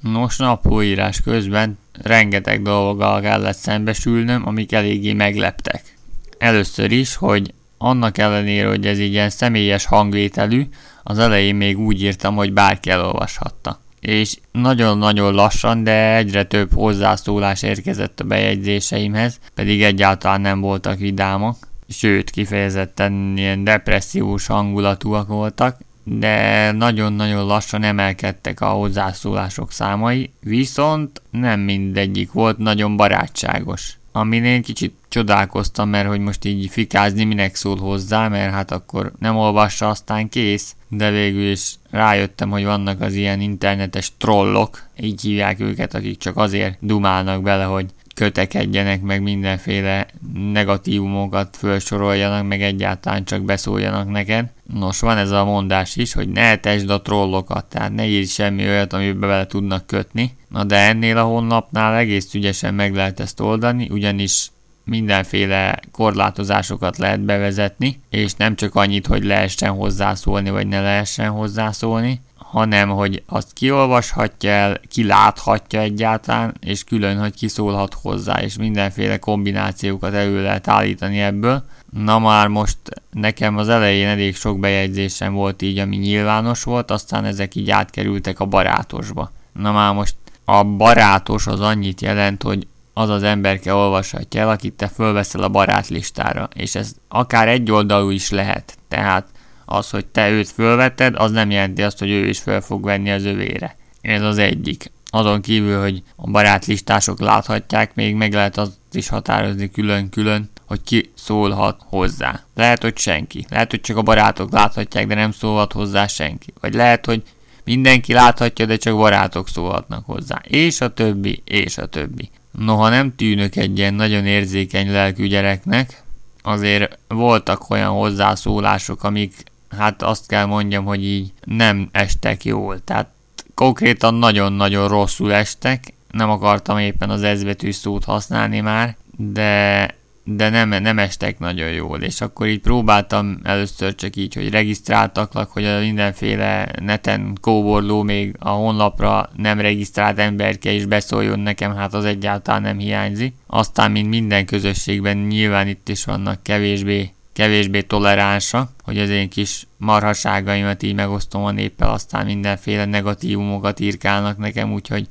Nos, 0.00 0.36
naplóírás 0.36 1.20
közben 1.20 1.78
rengeteg 2.02 2.62
dolggal 2.62 3.20
kellett 3.20 3.56
szembesülnöm, 3.56 4.46
amik 4.46 4.72
eléggé 4.72 5.12
megleptek. 5.12 5.96
Először 6.38 6.92
is, 6.92 7.14
hogy 7.14 7.54
annak 7.78 8.18
ellenére, 8.18 8.68
hogy 8.68 8.86
ez 8.86 8.98
ilyen 8.98 9.30
személyes 9.30 9.84
hangvételű, 9.84 10.68
az 11.02 11.18
elején 11.18 11.54
még 11.54 11.78
úgy 11.78 12.02
írtam, 12.02 12.34
hogy 12.34 12.52
bárki 12.52 12.90
elolvashatta. 12.90 13.80
És 14.00 14.36
nagyon-nagyon 14.52 15.34
lassan, 15.34 15.84
de 15.84 16.16
egyre 16.16 16.44
több 16.44 16.72
hozzászólás 16.72 17.62
érkezett 17.62 18.20
a 18.20 18.24
bejegyzéseimhez, 18.24 19.38
pedig 19.54 19.82
egyáltalán 19.82 20.40
nem 20.40 20.60
voltak 20.60 20.98
vidámak, 20.98 21.56
sőt, 21.88 22.30
kifejezetten 22.30 23.34
ilyen 23.36 23.64
depressziós 23.64 24.46
hangulatúak 24.46 25.28
voltak, 25.28 25.78
de 26.04 26.70
nagyon-nagyon 26.72 27.46
lassan 27.46 27.82
emelkedtek 27.82 28.60
a 28.60 28.66
hozzászólások 28.66 29.72
számai, 29.72 30.32
viszont 30.40 31.22
nem 31.30 31.60
mindegyik 31.60 32.32
volt 32.32 32.58
nagyon 32.58 32.96
barátságos. 32.96 33.98
Amin 34.12 34.44
én 34.44 34.62
kicsit 34.62 34.94
csodálkoztam, 35.08 35.88
mert 35.88 36.08
hogy 36.08 36.20
most 36.20 36.44
így 36.44 36.68
fikázni 36.70 37.24
minek 37.24 37.54
szól 37.54 37.76
hozzá, 37.76 38.28
mert 38.28 38.52
hát 38.52 38.70
akkor 38.70 39.12
nem 39.18 39.36
olvassa, 39.36 39.88
aztán 39.88 40.28
kész, 40.28 40.74
de 40.88 41.10
végül 41.10 41.50
is 41.50 41.74
rájöttem, 41.90 42.50
hogy 42.50 42.64
vannak 42.64 43.00
az 43.00 43.14
ilyen 43.14 43.40
internetes 43.40 44.12
trollok, 44.18 44.86
így 45.00 45.20
hívják 45.20 45.60
őket, 45.60 45.94
akik 45.94 46.18
csak 46.18 46.36
azért 46.36 46.76
dumálnak 46.80 47.42
bele, 47.42 47.64
hogy 47.64 47.86
kötekedjenek, 48.20 49.02
meg 49.02 49.22
mindenféle 49.22 50.06
negatívumokat 50.52 51.56
felsoroljanak, 51.56 52.48
meg 52.48 52.62
egyáltalán 52.62 53.24
csak 53.24 53.42
beszóljanak 53.42 54.10
neked. 54.10 54.50
Nos, 54.74 55.00
van 55.00 55.16
ez 55.16 55.30
a 55.30 55.44
mondás 55.44 55.96
is, 55.96 56.12
hogy 56.12 56.28
ne 56.28 56.56
tesd 56.56 56.90
a 56.90 57.02
trollokat, 57.02 57.64
tehát 57.64 57.94
ne 57.94 58.06
írj 58.06 58.24
semmi 58.24 58.68
olyat, 58.68 58.92
amiben 58.92 59.28
bele 59.28 59.46
tudnak 59.46 59.86
kötni. 59.86 60.36
Na 60.48 60.64
de 60.64 60.76
ennél 60.76 61.16
a 61.16 61.22
honlapnál 61.22 61.96
egész 61.96 62.34
ügyesen 62.34 62.74
meg 62.74 62.94
lehet 62.94 63.20
ezt 63.20 63.40
oldani, 63.40 63.88
ugyanis 63.90 64.50
mindenféle 64.84 65.78
korlátozásokat 65.92 66.98
lehet 66.98 67.20
bevezetni, 67.20 68.00
és 68.10 68.34
nem 68.34 68.56
csak 68.56 68.74
annyit, 68.74 69.06
hogy 69.06 69.24
lehessen 69.24 69.70
hozzászólni, 69.70 70.50
vagy 70.50 70.66
ne 70.66 70.80
lehessen 70.80 71.30
hozzászólni, 71.30 72.20
hanem 72.50 72.88
hogy 72.88 73.22
azt 73.26 73.52
kiolvashatja 73.52 74.50
el, 74.50 74.80
kiláthatja 74.88 75.80
egyáltalán, 75.80 76.54
és 76.60 76.84
külön, 76.84 77.18
hogy 77.18 77.34
kiszólhat 77.34 77.94
hozzá, 77.94 78.42
és 78.42 78.56
mindenféle 78.56 79.18
kombinációkat 79.18 80.14
elő 80.14 80.42
lehet 80.42 80.68
állítani 80.68 81.20
ebből. 81.20 81.64
Na 81.90 82.18
már 82.18 82.48
most 82.48 82.78
nekem 83.10 83.56
az 83.56 83.68
elején 83.68 84.08
elég 84.08 84.36
sok 84.36 84.58
bejegyzésem 84.58 85.32
volt 85.32 85.62
így, 85.62 85.78
ami 85.78 85.96
nyilvános 85.96 86.62
volt, 86.62 86.90
aztán 86.90 87.24
ezek 87.24 87.54
így 87.54 87.70
átkerültek 87.70 88.40
a 88.40 88.46
barátosba. 88.46 89.32
Na 89.52 89.72
már 89.72 89.94
most 89.94 90.14
a 90.44 90.62
barátos 90.62 91.46
az 91.46 91.60
annyit 91.60 92.00
jelent, 92.00 92.42
hogy 92.42 92.66
az 92.92 93.08
az 93.08 93.22
emberke 93.22 93.74
olvashatja 93.74 94.40
el, 94.40 94.48
akit 94.48 94.74
te 94.74 94.88
fölveszel 94.88 95.42
a 95.42 95.48
barátlistára, 95.48 96.48
és 96.54 96.74
ez 96.74 96.94
akár 97.08 97.48
egy 97.48 97.70
oldalú 97.70 98.10
is 98.10 98.30
lehet. 98.30 98.78
Tehát 98.88 99.26
az, 99.70 99.90
hogy 99.90 100.06
te 100.06 100.30
őt 100.30 100.48
fölvetted, 100.48 101.14
az 101.16 101.30
nem 101.30 101.50
jelenti 101.50 101.82
azt, 101.82 101.98
hogy 101.98 102.10
ő 102.10 102.26
is 102.26 102.38
föl 102.38 102.60
fog 102.60 102.84
venni 102.84 103.10
az 103.10 103.24
övére. 103.24 103.76
Ez 104.00 104.22
az 104.22 104.38
egyik. 104.38 104.90
Azon 105.10 105.40
kívül, 105.40 105.80
hogy 105.80 106.02
a 106.16 106.30
barátlistások 106.30 107.20
láthatják, 107.20 107.94
még 107.94 108.14
meg 108.14 108.32
lehet 108.32 108.56
azt 108.56 108.72
is 108.92 109.08
határozni 109.08 109.70
külön-külön, 109.70 110.50
hogy 110.66 110.82
ki 110.82 111.10
szólhat 111.14 111.80
hozzá. 111.84 112.44
Lehet, 112.54 112.82
hogy 112.82 112.98
senki. 112.98 113.46
Lehet, 113.48 113.70
hogy 113.70 113.80
csak 113.80 113.96
a 113.96 114.02
barátok 114.02 114.52
láthatják, 114.52 115.06
de 115.06 115.14
nem 115.14 115.32
szólhat 115.32 115.72
hozzá 115.72 116.06
senki. 116.06 116.52
Vagy 116.60 116.74
lehet, 116.74 117.06
hogy 117.06 117.22
mindenki 117.64 118.12
láthatja, 118.12 118.66
de 118.66 118.76
csak 118.76 118.96
barátok 118.96 119.48
szólhatnak 119.48 120.06
hozzá. 120.06 120.40
És 120.42 120.80
a 120.80 120.88
többi, 120.88 121.42
és 121.44 121.78
a 121.78 121.86
többi. 121.86 122.30
Noha 122.58 122.88
nem 122.88 123.14
tűnök 123.16 123.56
egy 123.56 123.78
ilyen 123.78 123.94
nagyon 123.94 124.26
érzékeny 124.26 124.92
lelkű 124.92 125.26
gyereknek, 125.26 126.02
azért 126.42 126.98
voltak 127.08 127.70
olyan 127.70 127.90
hozzászólások, 127.90 129.04
amik 129.04 129.34
hát 129.78 130.02
azt 130.02 130.26
kell 130.26 130.44
mondjam, 130.44 130.84
hogy 130.84 131.04
így 131.04 131.32
nem 131.44 131.88
estek 131.92 132.44
jól. 132.44 132.84
Tehát 132.84 133.08
konkrétan 133.54 134.14
nagyon-nagyon 134.14 134.88
rosszul 134.88 135.32
estek. 135.32 135.94
Nem 136.10 136.30
akartam 136.30 136.78
éppen 136.78 137.10
az 137.10 137.22
ezbetűs 137.22 137.74
szót 137.74 138.04
használni 138.04 138.60
már, 138.60 138.96
de 139.16 139.88
de 140.36 140.48
nem, 140.48 140.68
nem 140.68 140.98
estek 140.98 141.38
nagyon 141.38 141.70
jól, 141.70 142.02
és 142.02 142.20
akkor 142.20 142.46
így 142.46 142.60
próbáltam 142.60 143.40
először 143.42 143.94
csak 143.94 144.16
így, 144.16 144.34
hogy 144.34 144.50
regisztráltaklak, 144.50 145.50
hogy 145.50 145.64
a 145.64 145.78
mindenféle 145.78 146.68
neten 146.80 147.36
kóborló 147.40 148.02
még 148.02 148.34
a 148.38 148.48
honlapra 148.48 149.30
nem 149.36 149.60
regisztrált 149.60 150.18
emberke 150.18 150.70
is 150.70 150.84
beszóljon 150.84 151.40
nekem, 151.40 151.74
hát 151.74 151.94
az 151.94 152.04
egyáltalán 152.04 152.62
nem 152.62 152.78
hiányzik. 152.78 153.34
Aztán, 153.46 153.90
mint 153.90 154.08
minden 154.08 154.46
közösségben 154.46 155.16
nyilván 155.16 155.68
itt 155.68 155.88
is 155.88 156.04
vannak 156.04 156.42
kevésbé 156.42 157.10
kevésbé 157.32 157.82
toleránsa, 157.82 158.70
hogy 158.82 158.98
az 158.98 159.08
én 159.08 159.28
kis 159.28 159.66
marhaságaimat 159.76 160.82
így 160.82 160.94
megosztom 160.94 161.44
a 161.44 161.50
néppel, 161.50 161.90
aztán 161.90 162.26
mindenféle 162.26 162.84
negatívumokat 162.84 163.80
írkálnak 163.80 164.38
nekem, 164.38 164.72
úgyhogy 164.72 165.08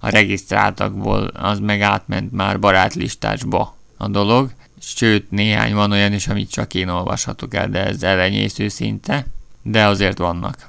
a 0.00 0.08
regisztráltakból 0.08 1.26
az 1.26 1.58
meg 1.58 1.80
átment 1.80 2.32
már 2.32 2.58
barátlistásba 2.58 3.76
a 3.96 4.08
dolog. 4.08 4.50
Sőt, 4.80 5.30
néhány 5.30 5.74
van 5.74 5.92
olyan 5.92 6.12
is, 6.12 6.28
amit 6.28 6.50
csak 6.50 6.74
én 6.74 6.88
olvashatok 6.88 7.54
el, 7.54 7.68
de 7.68 7.84
ez 7.86 8.02
elenyésző 8.02 8.68
szinte, 8.68 9.26
de 9.62 9.86
azért 9.86 10.18
vannak. 10.18 10.68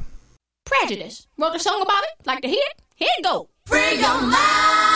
Prejudice. 0.69 1.19
Wrote 1.35 1.55
a 1.55 1.59
song 1.59 1.81
about 1.81 2.03
it? 2.03 2.25
Like 2.25 2.39
to 2.39 2.47
hear 2.47 2.67
it? 2.69 2.83
Here 2.95 3.11
it 3.17 3.25
go. 3.25 3.47
Free 3.65 3.99
your 3.99 4.21
mind. 4.21 4.90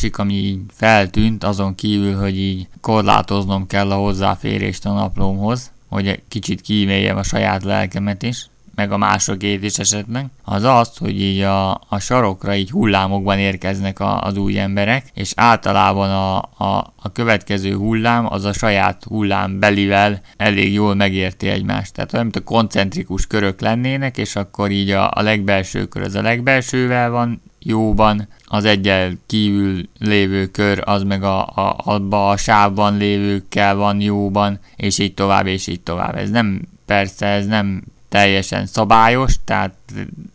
Másik, 0.00 0.18
ami 0.18 0.34
így 0.34 0.60
feltűnt, 0.72 1.44
azon 1.44 1.74
kívül, 1.74 2.16
hogy 2.16 2.38
így 2.38 2.68
korlátoznom 2.80 3.66
kell 3.66 3.90
a 3.90 3.94
hozzáférést 3.94 4.86
a 4.86 4.92
naplómhoz, 4.92 5.70
hogy 5.88 6.22
kicsit 6.28 6.60
kíméljem 6.60 7.16
a 7.16 7.22
saját 7.22 7.62
lelkemet 7.62 8.22
is, 8.22 8.46
meg 8.74 8.92
a 8.92 8.96
másokét 8.96 9.62
is 9.62 9.78
esetleg, 9.78 10.26
az 10.44 10.62
az, 10.62 10.96
hogy 10.96 11.20
így 11.20 11.40
a, 11.40 11.70
a 11.70 11.98
sarokra 11.98 12.54
így 12.54 12.70
hullámokban 12.70 13.38
érkeznek 13.38 14.00
a, 14.00 14.20
az 14.22 14.36
új 14.36 14.58
emberek, 14.58 15.10
és 15.14 15.32
általában 15.36 16.10
a, 16.10 16.36
a, 16.64 16.92
a 17.02 17.12
következő 17.12 17.74
hullám 17.74 18.32
az 18.32 18.44
a 18.44 18.52
saját 18.52 19.04
hullám 19.04 19.58
belivel 19.58 20.20
elég 20.36 20.72
jól 20.72 20.94
megérti 20.94 21.48
egymást. 21.48 21.92
Tehát 21.92 22.12
olyan, 22.12 22.24
mint 22.24 22.36
a 22.36 22.44
koncentrikus 22.44 23.26
körök 23.26 23.60
lennének, 23.60 24.16
és 24.16 24.36
akkor 24.36 24.70
így 24.70 24.90
a, 24.90 25.10
a 25.14 25.22
legbelső 25.22 25.84
kör 25.84 26.02
az 26.02 26.14
a 26.14 26.22
legbelsővel 26.22 27.10
van 27.10 27.42
jóban, 27.62 28.28
az 28.44 28.64
egyel 28.64 29.12
kívül 29.26 29.88
lévő 29.98 30.46
kör 30.46 30.82
az 30.84 31.02
meg 31.02 31.22
a, 31.22 31.46
a, 31.46 31.76
abba 31.76 32.28
a 32.28 32.36
sávban 32.36 32.96
lévőkkel 32.96 33.74
van 33.74 34.00
jóban, 34.00 34.58
és 34.76 34.98
így 34.98 35.14
tovább, 35.14 35.46
és 35.46 35.66
így 35.66 35.80
tovább. 35.80 36.16
Ez 36.16 36.30
nem, 36.30 36.62
persze 36.86 37.26
ez 37.26 37.46
nem 37.46 37.82
teljesen 38.08 38.66
szabályos, 38.66 39.34
tehát 39.44 39.74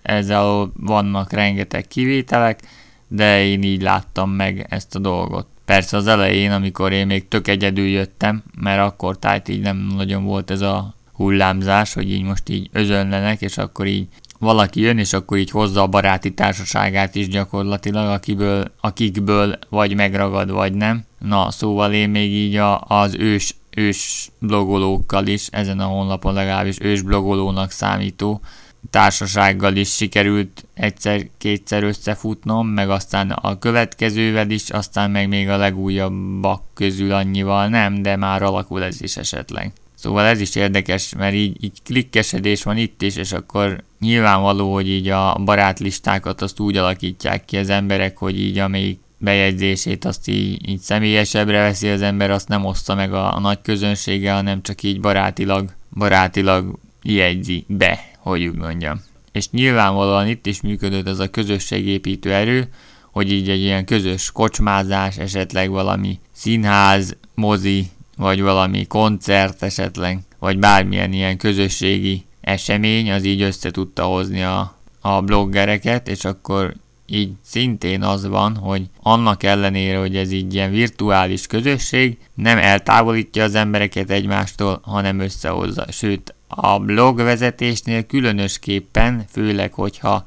ezzel 0.02 0.72
vannak 0.78 1.32
rengeteg 1.32 1.88
kivételek, 1.88 2.60
de 3.08 3.46
én 3.46 3.64
így 3.64 3.82
láttam 3.82 4.30
meg 4.30 4.66
ezt 4.70 4.96
a 4.96 5.00
dolgot. 5.00 5.48
Persze 5.66 5.98
az 5.98 6.08
elején, 6.08 6.52
amikor 6.52 6.92
én 6.92 7.06
még 7.06 7.28
tök 7.28 7.48
egyedül 7.48 7.86
jöttem, 7.86 8.44
mert 8.62 8.82
akkor 8.82 9.20
tájt 9.20 9.48
így 9.48 9.62
nem 9.62 9.78
nagyon 9.78 10.24
volt 10.24 10.52
ez 10.52 10.62
a 10.62 10.94
hullámzás, 11.14 11.94
hogy 11.94 12.12
így 12.12 12.24
most 12.24 12.50
így 12.50 12.70
özönlenek, 12.72 13.42
és 13.42 13.58
akkor 13.58 13.88
így 13.88 14.08
valaki 14.40 14.82
jön, 14.82 14.98
és 14.98 15.14
akkor 15.14 15.38
így 15.38 15.50
hozza 15.50 15.82
a 15.82 15.88
baráti 15.88 16.34
társaságát 16.34 17.16
is 17.16 17.28
gyakorlatilag, 17.28 18.10
akiből, 18.10 18.72
akikből 18.82 19.60
vagy 19.70 19.96
megragad, 19.96 20.52
vagy 20.52 20.74
nem. 20.74 21.04
Na, 21.20 21.52
szóval 21.52 21.94
én 21.94 22.10
még 22.10 22.32
így 22.32 22.56
a, 22.56 22.82
az 22.82 23.16
ős 23.16 23.56
ős 23.76 24.30
blogolókkal 24.40 25.28
is, 25.28 25.48
ezen 25.52 25.80
a 25.80 25.86
honlapon 25.86 26.34
legalábbis 26.34 26.80
ős 26.80 27.02
blogolónak 27.02 27.72
számító 27.72 28.42
társasággal 28.90 29.76
is 29.76 29.96
sikerült 29.96 30.66
egyszer-kétszer 30.74 31.84
összefutnom, 31.84 32.68
meg 32.68 32.90
aztán 32.90 33.32
a 33.32 33.60
következővel 33.60 34.50
is, 34.50 34.70
aztán 34.70 35.12
meg 35.12 35.28
még 35.28 35.50
a 35.50 35.58
legújabbak 35.58 36.64
közül 36.74 37.12
annyival 37.12 37.68
nem, 37.68 38.02
de 38.02 38.16
már 38.16 38.44
alakul 38.44 38.84
ez 38.84 39.02
is 39.02 39.18
esetleg. 39.18 39.74
Szóval 39.96 40.26
ez 40.26 40.40
is 40.42 40.56
érdekes, 40.56 41.14
mert 41.18 41.34
így, 41.34 41.64
így 41.64 41.82
klikkesedés 41.84 42.64
van 42.64 42.78
itt 42.78 43.02
is, 43.02 43.16
és 43.16 43.32
akkor 43.32 43.84
nyilvánvaló, 44.00 44.74
hogy 44.74 44.90
így 44.90 45.08
a 45.08 45.38
barátlistákat 45.46 46.42
azt 46.42 46.60
úgy 46.60 46.78
alakítják 46.78 47.46
ki 47.46 47.58
az 47.58 47.70
emberek, 47.70 48.18
hogy 48.18 48.40
így 48.40 48.58
amelyik 48.58 49.00
bejegyzését 49.18 50.06
azt 50.06 50.28
így, 50.28 50.70
így 50.70 50.80
személyesebbre 50.80 51.62
veszi 51.62 51.88
az 51.88 52.02
ember, 52.02 52.32
azt 52.32 52.48
nem 52.48 52.66
oszta 52.66 52.96
meg 52.96 53.14
a, 53.14 53.36
a 53.36 53.40
nagy 53.40 53.62
közönsége, 53.62 54.34
hanem 54.34 54.62
csak 54.62 54.84
így 54.84 55.00
barátilag, 55.00 55.74
barátilag 55.94 56.78
jegyzi 57.04 57.66
be, 57.68 58.00
hogy 58.18 58.46
úgy 58.46 58.56
mondjam. 58.56 59.02
És 59.32 59.50
nyilvánvalóan 59.50 60.28
itt 60.28 60.46
is 60.46 60.62
működött 60.62 61.08
ez 61.08 61.20
a 61.20 61.30
közösségépítő 61.30 62.34
erő, 62.34 62.70
hogy 63.12 63.32
így 63.32 63.50
egy 63.50 63.62
ilyen 63.62 63.86
közös 63.86 64.32
kocsmázás, 64.32 65.18
esetleg 65.18 65.70
valami 65.70 66.20
színház, 66.32 67.16
mozi, 67.34 67.88
vagy 68.18 68.42
valami 68.42 68.86
koncert 68.86 69.64
esetleg, 69.64 70.20
vagy 70.40 70.60
bármilyen 70.60 71.14
ilyen 71.14 71.38
közösségi 71.38 72.26
esemény, 72.42 73.12
az 73.12 73.24
így 73.24 73.42
össze 73.42 73.72
tudta 73.72 74.04
hozni 74.04 74.44
a, 74.44 74.76
a 75.02 75.22
bloggereket, 75.22 76.08
és 76.08 76.26
akkor 76.26 76.74
így 77.08 77.32
szintén 77.46 78.04
az 78.04 78.28
van, 78.28 78.56
hogy 78.56 78.84
annak 79.02 79.44
ellenére, 79.44 79.98
hogy 79.98 80.16
ez 80.16 80.32
így 80.32 80.54
ilyen 80.54 80.72
virtuális 80.72 81.48
közösség, 81.48 82.18
nem 82.34 82.58
eltávolítja 82.58 83.44
az 83.44 83.56
embereket 83.56 84.10
egymástól, 84.10 84.80
hanem 84.84 85.20
összehozza. 85.20 85.86
Sőt, 85.92 86.36
a 86.48 86.80
blogvezetésnél 86.80 88.04
különösképpen, 88.04 89.26
főleg, 89.32 89.74
hogyha 89.74 90.24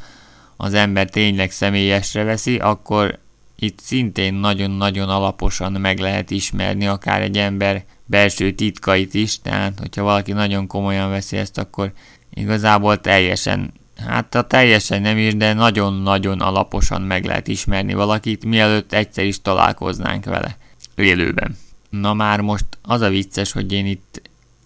az 0.57 0.75
ember 0.75 1.11
tényleg 1.11 1.51
személyesre 1.51 2.23
veszi, 2.23 2.57
akkor 2.57 3.19
itt 3.59 3.81
szintén 3.81 4.35
nagyon-nagyon 4.35 5.09
alaposan 5.09 5.73
meg 5.73 5.99
lehet 5.99 6.31
ismerni 6.31 6.87
akár 6.87 7.23
egy 7.23 7.39
ember 7.39 7.85
belső 8.05 8.53
titkait 8.53 9.15
is, 9.15 9.41
tehát 9.41 9.79
hogyha 9.79 10.03
valaki 10.03 10.33
nagyon 10.33 10.67
komolyan 10.67 11.11
veszi 11.11 11.37
ezt, 11.37 11.59
akkor 11.59 11.93
igazából 12.35 13.01
teljesen 13.01 13.73
Hát 14.07 14.35
a 14.35 14.43
teljesen 14.43 15.03
nem 15.03 15.17
is, 15.19 15.37
de 15.37 15.53
nagyon-nagyon 15.53 16.41
alaposan 16.41 17.03
meg 17.03 17.25
lehet 17.25 17.49
ismerni 17.49 17.95
valakit, 17.95 18.45
mielőtt 18.45 18.93
egyszer 18.93 19.25
is 19.25 19.43
találkoznánk 19.43 20.25
vele 20.25 20.57
élőben. 20.95 21.57
Na 21.91 22.15
már 22.15 22.41
most 22.41 22.65
az 22.83 23.01
a 23.01 23.09
vicces, 23.09 23.53
hogy 23.53 23.73
én 23.73 23.87
itt, 23.87 24.23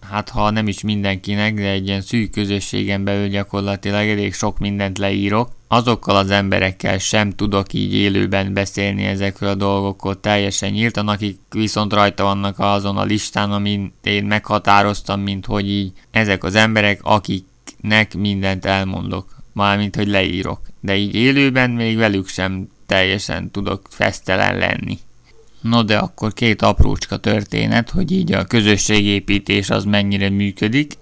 hát 0.09 0.29
ha 0.29 0.49
nem 0.49 0.67
is 0.67 0.81
mindenkinek, 0.81 1.53
de 1.53 1.69
egy 1.69 1.87
ilyen 1.87 2.01
szűk 2.01 2.31
közösségen 2.31 3.03
belül 3.03 3.27
gyakorlatilag 3.27 4.07
elég 4.07 4.33
sok 4.33 4.59
mindent 4.59 4.97
leírok, 4.97 5.49
azokkal 5.67 6.15
az 6.15 6.29
emberekkel 6.29 6.97
sem 6.97 7.31
tudok 7.31 7.73
így 7.73 7.93
élőben 7.93 8.53
beszélni 8.53 9.03
ezekről 9.03 9.49
a 9.49 9.55
dolgokról 9.55 10.19
teljesen 10.19 10.71
nyíltan, 10.71 11.07
akik 11.07 11.39
viszont 11.49 11.93
rajta 11.93 12.23
vannak 12.23 12.59
azon 12.59 12.97
a 12.97 13.03
listán, 13.03 13.51
amin 13.51 13.93
én 14.03 14.25
meghatároztam, 14.25 15.21
mint 15.21 15.45
hogy 15.45 15.69
így 15.69 15.91
ezek 16.11 16.43
az 16.43 16.55
emberek, 16.55 16.99
akik 17.03 17.45
nek 17.81 18.13
mindent 18.13 18.65
elmondok, 18.65 19.35
mármint 19.53 19.95
hogy 19.95 20.07
leírok, 20.07 20.59
de 20.79 20.95
így 20.95 21.15
élőben 21.15 21.69
még 21.69 21.97
velük 21.97 22.27
sem 22.27 22.69
teljesen 22.85 23.51
tudok 23.51 23.87
fesztelen 23.89 24.57
lenni. 24.57 24.99
No 25.63 25.83
de 25.83 25.97
akkor 25.97 26.33
két 26.33 26.61
aprócska 26.61 27.17
történet, 27.17 27.89
hogy 27.89 28.11
így 28.11 28.31
a 28.31 28.45
közösségépítés 28.45 29.69
az 29.69 29.83
mennyire 29.83 30.29
működik. 30.29 30.97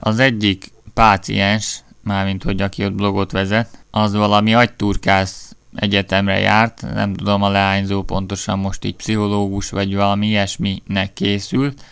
Az 0.00 0.18
egyik 0.18 0.72
páciens, 0.94 1.80
mármint 2.02 2.42
hogy 2.42 2.60
aki 2.60 2.84
ott 2.84 2.92
blogot 2.92 3.32
vezet, 3.32 3.84
az 3.90 4.14
valami 4.14 4.54
agyturkász 4.54 5.56
egyetemre 5.74 6.38
járt, 6.38 6.82
nem 6.94 7.14
tudom 7.14 7.42
a 7.42 7.48
leányzó 7.48 8.02
pontosan 8.02 8.58
most 8.58 8.84
így 8.84 8.94
pszichológus 8.94 9.70
vagy 9.70 9.94
valami 9.94 10.26
ilyesminek 10.26 11.12
készült, 11.12 11.84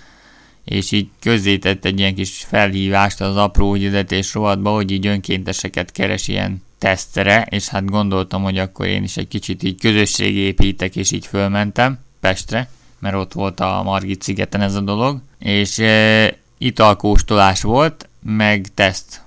és 0.65 0.93
így 0.93 1.09
közzétett 1.21 1.85
egy 1.85 1.99
ilyen 1.99 2.15
kis 2.15 2.45
felhívást 2.49 3.21
az 3.21 3.37
apró 3.37 3.75
ügyedetés 3.75 4.35
rovatba, 4.35 4.71
hogy 4.71 4.91
így 4.91 5.07
önkénteseket 5.07 5.93
keres 5.93 6.29
ilyen 6.29 6.63
tesztre, 6.79 7.47
és 7.51 7.69
hát 7.69 7.91
gondoltam, 7.91 8.43
hogy 8.43 8.59
akkor 8.59 8.87
én 8.87 9.03
is 9.03 9.17
egy 9.17 9.29
kicsit 9.29 9.63
így 9.63 9.81
közösségi 9.81 10.39
építek, 10.39 10.97
és 10.97 11.13
így 11.13 11.27
fölmentem 11.27 11.99
Pestre, 12.25 12.69
mert 12.99 13.15
ott 13.15 13.33
volt 13.33 13.61
a 13.61 13.83
Margit 13.83 14.23
szigeten 14.23 14.61
ez 14.61 14.75
a 14.75 14.81
dolog, 14.81 15.21
és 15.39 15.79
e, 15.79 16.37
italkóstolás 16.59 17.63
volt, 17.63 18.09
meg 18.23 18.67
teszt. 18.75 19.23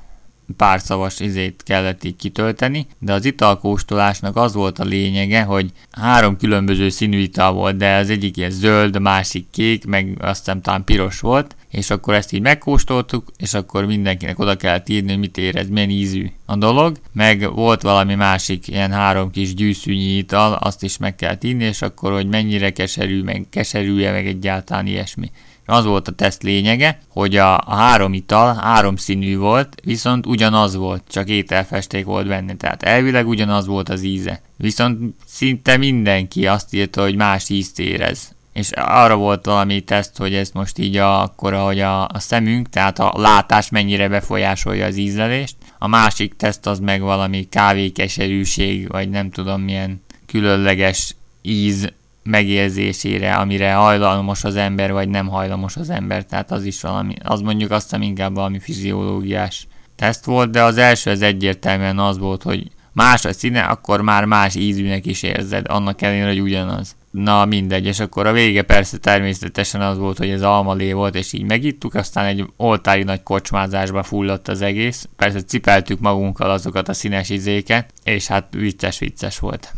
Pár 0.57 0.79
szavas 0.79 1.19
izét 1.19 1.61
kellett 1.65 2.03
így 2.03 2.15
kitölteni, 2.15 2.87
de 2.99 3.13
az 3.13 3.25
italkóstolásnak 3.25 4.35
az 4.35 4.53
volt 4.53 4.79
a 4.79 4.83
lényege, 4.83 5.41
hogy 5.41 5.71
három 5.91 6.37
különböző 6.37 6.89
színű 6.89 7.19
ital 7.19 7.51
volt, 7.53 7.77
de 7.77 7.95
az 7.95 8.09
egyik 8.09 8.37
ilyen 8.37 8.51
zöld, 8.51 8.95
a 8.95 8.99
másik 8.99 9.47
kék, 9.51 9.85
meg 9.85 10.17
azt 10.21 10.45
hiszem 10.45 10.61
talán 10.61 10.83
piros 10.83 11.19
volt, 11.19 11.55
és 11.71 11.89
akkor 11.89 12.13
ezt 12.13 12.33
így 12.33 12.41
megkóstoltuk, 12.41 13.31
és 13.37 13.53
akkor 13.53 13.85
mindenkinek 13.85 14.39
oda 14.39 14.55
kellett 14.55 14.89
írni, 14.89 15.09
hogy 15.09 15.19
mit 15.19 15.37
érez, 15.37 15.69
milyen 15.69 15.89
ízű 15.89 16.31
a 16.45 16.55
dolog, 16.55 16.97
meg 17.11 17.53
volt 17.53 17.81
valami 17.81 18.15
másik 18.15 18.67
ilyen 18.67 18.91
három 18.91 19.31
kis 19.31 19.53
gyűszűnyi 19.53 20.17
ital, 20.17 20.53
azt 20.53 20.83
is 20.83 20.97
meg 20.97 21.15
kellett 21.15 21.43
írni, 21.43 21.63
és 21.63 21.81
akkor, 21.81 22.11
hogy 22.11 22.27
mennyire 22.27 22.71
keserű, 22.71 23.23
meg 23.23 23.45
keserűje, 23.49 24.11
meg 24.11 24.27
egyáltalán 24.27 24.87
ilyesmi. 24.87 25.31
Az 25.69 25.85
volt 25.85 26.07
a 26.07 26.11
teszt 26.11 26.43
lényege, 26.43 26.99
hogy 27.07 27.35
a, 27.35 27.57
a 27.57 27.75
három 27.75 28.13
ital 28.13 28.55
három 28.55 28.95
színű 28.95 29.37
volt, 29.37 29.75
viszont 29.83 30.25
ugyanaz 30.25 30.75
volt, 30.75 31.03
csak 31.09 31.29
ételfesték 31.29 32.05
volt 32.05 32.27
benne, 32.27 32.55
tehát 32.55 32.83
elvileg 32.83 33.27
ugyanaz 33.27 33.65
volt 33.65 33.89
az 33.89 34.03
íze. 34.03 34.41
Viszont 34.57 35.15
szinte 35.25 35.77
mindenki 35.77 36.47
azt 36.47 36.73
írta, 36.73 37.01
hogy 37.01 37.15
más 37.15 37.49
ízt 37.49 37.79
érez. 37.79 38.35
És 38.57 38.71
arra 38.71 39.15
volt 39.15 39.45
valami 39.45 39.79
teszt, 39.79 40.17
hogy 40.17 40.33
ez 40.33 40.51
most 40.53 40.77
így 40.77 40.97
a, 40.97 41.21
akkor, 41.21 41.53
hogy 41.53 41.79
a, 41.79 42.01
a 42.07 42.19
szemünk, 42.19 42.69
tehát 42.69 42.99
a 42.99 43.13
látás 43.15 43.69
mennyire 43.69 44.07
befolyásolja 44.07 44.85
az 44.85 44.95
ízlelést. 44.95 45.55
A 45.77 45.87
másik 45.87 46.35
teszt 46.35 46.65
az 46.65 46.79
meg 46.79 47.01
valami 47.01 47.47
kávékeserűség, 47.49 48.87
vagy 48.87 49.09
nem 49.09 49.29
tudom 49.29 49.61
milyen 49.61 50.01
különleges 50.25 51.15
íz 51.41 51.93
megérzésére, 52.23 53.35
amire 53.35 53.73
hajlamos 53.73 54.43
az 54.43 54.55
ember, 54.55 54.91
vagy 54.91 55.09
nem 55.09 55.27
hajlamos 55.27 55.75
az 55.75 55.89
ember. 55.89 56.25
Tehát 56.25 56.51
az 56.51 56.65
is 56.65 56.81
valami, 56.81 57.13
az 57.23 57.41
mondjuk 57.41 57.71
azt 57.71 57.83
hiszem 57.83 58.01
inkább 58.01 58.35
valami 58.35 58.59
fiziológiás 58.59 59.67
teszt 59.95 60.25
volt, 60.25 60.49
de 60.49 60.63
az 60.63 60.77
első 60.77 61.11
az 61.11 61.21
egyértelműen 61.21 61.99
az 61.99 62.17
volt, 62.17 62.43
hogy 62.43 62.71
más 62.91 63.25
a 63.25 63.33
színe, 63.33 63.61
akkor 63.61 64.01
már 64.01 64.25
más 64.25 64.55
ízűnek 64.55 65.05
is 65.05 65.23
érzed, 65.23 65.65
annak 65.69 66.01
ellenére, 66.01 66.27
hogy 66.27 66.41
ugyanaz. 66.41 66.95
Na 67.11 67.45
mindegy, 67.45 67.85
és 67.85 67.99
akkor 67.99 68.25
a 68.27 68.31
vége 68.31 68.61
persze 68.61 68.97
természetesen 68.97 69.81
az 69.81 69.97
volt, 69.97 70.17
hogy 70.17 70.29
ez 70.29 70.41
almalé 70.41 70.91
volt, 70.91 71.15
és 71.15 71.33
így 71.33 71.43
megittuk, 71.43 71.93
aztán 71.93 72.25
egy 72.25 72.45
oltári 72.55 73.03
nagy 73.03 73.23
kocsmázásba 73.23 74.03
fulladt 74.03 74.47
az 74.47 74.61
egész. 74.61 75.07
Persze 75.15 75.41
cipeltük 75.41 75.99
magunkkal 75.99 76.49
azokat 76.49 76.87
a 76.87 76.93
színes 76.93 77.29
izéket, 77.29 77.93
és 78.03 78.27
hát 78.27 78.47
vicces-vicces 78.51 79.39
volt. 79.39 79.73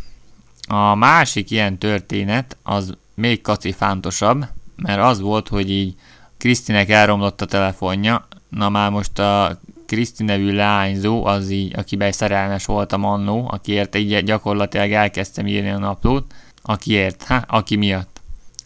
A 0.68 0.94
másik 0.94 1.50
ilyen 1.50 1.78
történet 1.78 2.56
az 2.62 2.96
még 3.14 3.40
kacifántosabb, 3.40 4.46
mert 4.76 5.00
az 5.00 5.20
volt, 5.20 5.48
hogy 5.48 5.70
így 5.70 5.94
Krisztinek 6.36 6.88
elromlott 6.88 7.40
a 7.40 7.46
telefonja, 7.46 8.26
na 8.48 8.68
már 8.68 8.90
most 8.90 9.18
a 9.18 9.60
Kriszti 9.86 10.24
nevű 10.24 10.52
leányzó, 10.52 11.24
az 11.24 11.50
így, 11.50 11.78
akiben 11.78 12.12
szerelmes 12.12 12.64
voltam 12.64 13.04
annó, 13.04 13.48
akiért 13.50 13.96
így 13.96 14.24
gyakorlatilag 14.24 14.92
elkezdtem 14.92 15.46
írni 15.46 15.70
a 15.70 15.78
naplót, 15.78 16.34
akiért, 16.62 17.22
ha, 17.22 17.44
aki 17.46 17.76
miatt. 17.76 18.20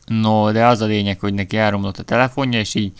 No, 0.06 0.52
de 0.52 0.66
az 0.66 0.80
a 0.80 0.86
lényeg, 0.86 1.20
hogy 1.20 1.34
neki 1.34 1.56
elromlott 1.56 1.98
a 1.98 2.02
telefonja, 2.02 2.58
és 2.58 2.74
így 2.74 2.92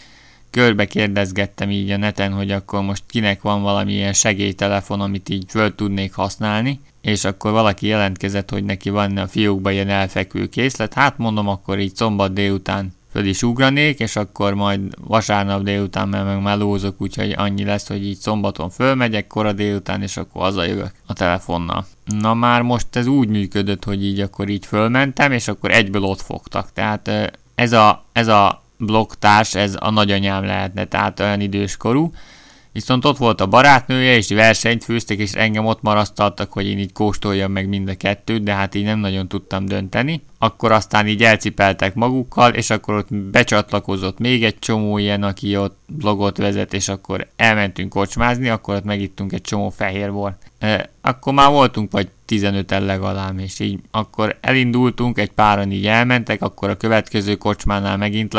körbe 0.51 0.86
kérdezgettem 0.86 1.70
így 1.70 1.90
a 1.90 1.97
neten, 1.97 2.32
hogy 2.32 2.51
akkor 2.51 2.82
most 2.82 3.03
kinek 3.07 3.42
van 3.42 3.62
valamilyen 3.62 4.12
segélytelefon, 4.12 5.01
amit 5.01 5.28
így 5.28 5.45
föl 5.49 5.74
tudnék 5.74 6.14
használni, 6.14 6.80
és 7.01 7.24
akkor 7.24 7.53
valaki 7.53 7.86
jelentkezett, 7.86 8.51
hogy 8.51 8.64
neki 8.64 8.90
van 8.90 9.16
a 9.16 9.26
fiókban 9.26 9.72
ilyen 9.72 9.88
elfekvő 9.88 10.49
készlet, 10.49 10.95
hát 10.95 11.18
mondom, 11.18 11.49
akkor 11.49 11.78
így 11.78 11.97
szombat 11.97 12.32
délután 12.32 12.95
föl 13.15 13.27
is 13.27 13.43
ugranék, 13.43 13.99
és 13.99 14.17
akkor 14.17 14.55
majd 14.55 14.81
vasárnap 15.01 15.62
délután 15.62 16.09
mert 16.09 16.25
meg 16.25 16.43
melózok, 16.43 17.01
úgyhogy 17.01 17.35
annyi 17.37 17.65
lesz, 17.65 17.89
hogy 17.89 18.07
így 18.07 18.17
szombaton 18.17 18.71
fölmegyek 18.71 19.27
kora 19.27 19.53
délután, 19.53 20.03
és 20.03 20.17
akkor 20.17 20.43
hazajövök 20.43 20.91
a 21.07 21.12
telefonnal. 21.12 21.87
Na 22.05 22.35
már 22.35 22.62
most 22.62 22.97
ez 22.97 23.07
úgy 23.07 23.29
működött, 23.29 23.85
hogy 23.85 24.05
így 24.05 24.21
akkor 24.21 24.49
így 24.49 24.67
fölmentem, 24.67 25.33
és 25.33 25.49
akkor 25.49 25.71
egyből 25.71 26.03
ott 26.03 26.21
fogtak. 26.21 26.73
Tehát 26.73 27.11
ez 27.55 27.73
a, 27.73 28.05
ez 28.12 28.29
a 28.29 28.62
blokktárs, 28.77 29.55
ez 29.55 29.77
a 29.79 29.91
nagyanyám 29.91 30.45
lehetne, 30.45 30.85
tehát 30.85 31.21
olyan 31.21 31.41
időskorú, 31.41 32.12
Viszont 32.75 33.05
ott 33.05 33.16
volt 33.16 33.41
a 33.41 33.47
barátnője, 33.47 34.16
és 34.16 34.29
versenyt 34.29 34.85
főztek, 34.85 35.18
és 35.18 35.33
engem 35.33 35.66
ott 35.66 35.83
marasztaltak, 35.83 36.53
hogy 36.53 36.66
én 36.66 36.79
így 36.79 36.93
kóstoljam 36.93 37.53
meg 37.53 37.68
mind 37.68 37.89
a 37.89 37.95
kettőt, 37.95 38.43
de 38.43 38.55
hát 38.55 38.75
így 38.75 38.85
nem 38.85 38.99
nagyon 38.99 39.29
tudtam 39.29 39.66
dönteni. 39.66 40.22
Akkor 40.39 40.72
aztán 40.72 41.07
így 41.07 41.22
elcipeltek 41.22 41.95
magukkal, 41.95 42.53
és 42.53 42.70
akkor 42.70 42.95
ott 42.95 43.14
becsatlakozott 43.14 44.18
még 44.18 44.45
egy 44.45 44.59
csomó 44.59 44.99
ilyen, 44.99 45.22
aki 45.22 45.57
ott 45.57 45.79
blogot 45.87 46.37
vezet, 46.37 46.75
és 46.75 46.89
akkor 46.89 47.27
elmentünk 47.37 47.93
kocsmázni, 47.93 48.49
akkor 48.49 48.75
ott 48.75 48.85
megittunk 48.85 49.33
egy 49.33 49.43
csomó 49.43 49.70
fehérbor. 49.70 50.37
E, 50.59 50.91
akkor 51.01 51.33
már 51.33 51.51
voltunk 51.51 51.93
vagy 51.93 52.09
15-en 52.29 52.85
legalább, 52.85 53.39
és 53.39 53.61
így 53.61 53.79
akkor 53.91 54.37
elindultunk, 54.41 55.18
egy 55.18 55.31
páran 55.31 55.72
így 55.72 55.87
elmentek, 55.87 56.43
akkor 56.43 56.70
a 56.70 56.77
következő 56.77 57.35
kocsmánál 57.35 57.97
megint 57.97 58.33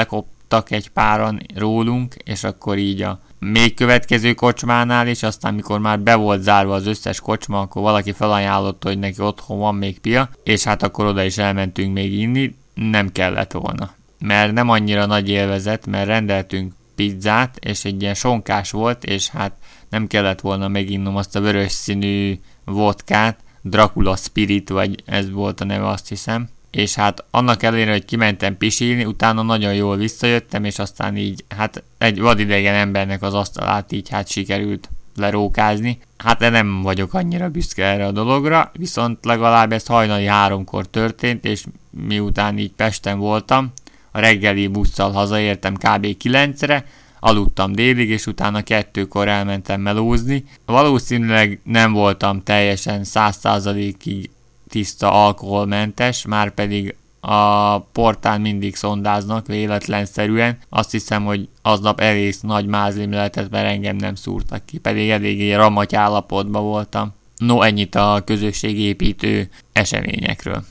lekoptak 0.56 0.72
egy 0.72 0.90
páran 0.90 1.42
rólunk, 1.56 2.16
és 2.24 2.44
akkor 2.44 2.78
így 2.78 3.02
a 3.02 3.20
még 3.40 3.74
következő 3.74 4.34
kocsmánál 4.34 5.08
is, 5.08 5.24
aztán 5.24 5.54
mikor 5.54 5.80
már 5.80 6.00
be 6.00 6.16
volt 6.16 6.42
zárva 6.42 6.74
az 6.74 6.88
összes 6.88 7.20
kocsma, 7.20 7.60
akkor 7.60 7.82
valaki 7.82 8.12
felajánlotta, 8.12 8.88
hogy 8.88 9.00
neki 9.00 9.22
otthon 9.22 9.60
van 9.60 9.76
még 9.76 10.00
pia, 10.00 10.30
és 10.44 10.64
hát 10.64 10.84
akkor 10.84 11.06
oda 11.06 11.24
is 11.24 11.38
elmentünk 11.38 11.94
még 11.94 12.14
inni, 12.14 12.56
nem 12.74 13.12
kellett 13.12 13.52
volna. 13.52 13.94
Mert 14.20 14.54
nem 14.54 14.70
annyira 14.70 15.06
nagy 15.06 15.30
élvezet, 15.30 15.86
mert 15.86 16.08
rendeltünk 16.08 16.74
pizzát, 16.96 17.58
és 17.58 17.86
egy 17.86 18.02
ilyen 18.02 18.14
sonkás 18.14 18.72
volt, 18.72 19.04
és 19.04 19.30
hát 19.30 19.56
nem 19.90 20.08
kellett 20.08 20.42
volna 20.42 20.68
meginnom 20.68 21.16
azt 21.16 21.36
a 21.36 21.42
vörös 21.42 21.72
színű 21.72 22.40
vodkát, 22.66 23.40
Dracula 23.62 24.16
Spirit, 24.16 24.70
vagy 24.70 25.04
ez 25.06 25.32
volt 25.32 25.62
a 25.62 25.66
neve, 25.66 25.88
azt 25.88 26.08
hiszem 26.08 26.48
és 26.76 26.96
hát 26.96 27.24
annak 27.32 27.64
ellenére, 27.64 27.92
hogy 27.92 28.06
kimentem 28.06 28.58
pisilni, 28.58 29.06
utána 29.06 29.42
nagyon 29.42 29.74
jól 29.74 29.98
visszajöttem, 29.98 30.64
és 30.64 30.80
aztán 30.80 31.18
így, 31.18 31.44
hát 31.58 31.84
egy 31.98 32.20
vadidegen 32.20 32.76
embernek 32.76 33.22
az 33.22 33.34
asztalát 33.34 33.92
így 33.92 34.10
hát 34.10 34.30
sikerült 34.30 34.90
lerókázni. 35.16 36.00
Hát 36.18 36.38
de 36.38 36.50
nem 36.50 36.82
vagyok 36.82 37.14
annyira 37.14 37.50
büszke 37.50 37.86
erre 37.86 38.06
a 38.06 38.12
dologra, 38.12 38.72
viszont 38.74 39.26
legalább 39.26 39.72
ez 39.72 39.86
hajnali 39.86 40.26
háromkor 40.26 40.88
történt, 40.88 41.46
és 41.46 41.64
miután 41.90 42.58
így 42.58 42.72
Pesten 42.72 43.20
voltam, 43.20 43.74
a 44.12 44.20
reggeli 44.20 44.68
busszal 44.68 45.12
hazaértem 45.12 45.74
kb. 45.74 46.06
9-re, 46.24 46.86
aludtam 47.20 47.72
délig, 47.72 48.10
és 48.10 48.28
utána 48.28 48.62
kettőkor 48.62 49.28
elmentem 49.28 49.82
melózni. 49.82 50.44
Valószínűleg 50.66 51.60
nem 51.64 51.94
voltam 51.94 52.44
teljesen 52.44 53.02
100%-ig 53.04 54.30
tiszta 54.76 55.12
alkoholmentes, 55.26 56.26
már 56.26 56.54
pedig 56.54 56.96
a 57.20 57.80
portán 57.80 58.42
mindig 58.42 58.76
szondáznak 58.76 59.48
véletlenszerűen. 59.48 60.58
Azt 60.70 60.92
hiszem, 60.92 61.26
hogy 61.26 61.48
aznap 61.62 62.00
egész 62.00 62.40
nagy 62.42 62.66
mázlim 62.66 63.12
lehetett, 63.12 63.50
mert 63.50 63.68
engem 63.68 63.96
nem 63.96 64.16
szúrtak 64.16 64.66
ki, 64.66 64.78
pedig 64.78 65.10
eléggé 65.10 65.54
ramaty 65.54 65.96
állapotban 65.96 66.64
voltam. 66.64 67.14
No, 67.38 67.62
ennyit 67.62 67.96
a 67.96 68.22
közösségépítő 68.26 69.50
eseményekről. 69.74 70.64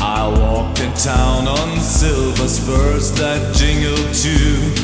I 0.00 0.26
walked 0.38 0.84
in 0.84 0.92
town 0.92 1.46
on 1.46 1.80
silver 1.80 2.48
spurs 2.48 3.10
that 3.10 3.60
jingle 3.60 4.10
too 4.22 4.83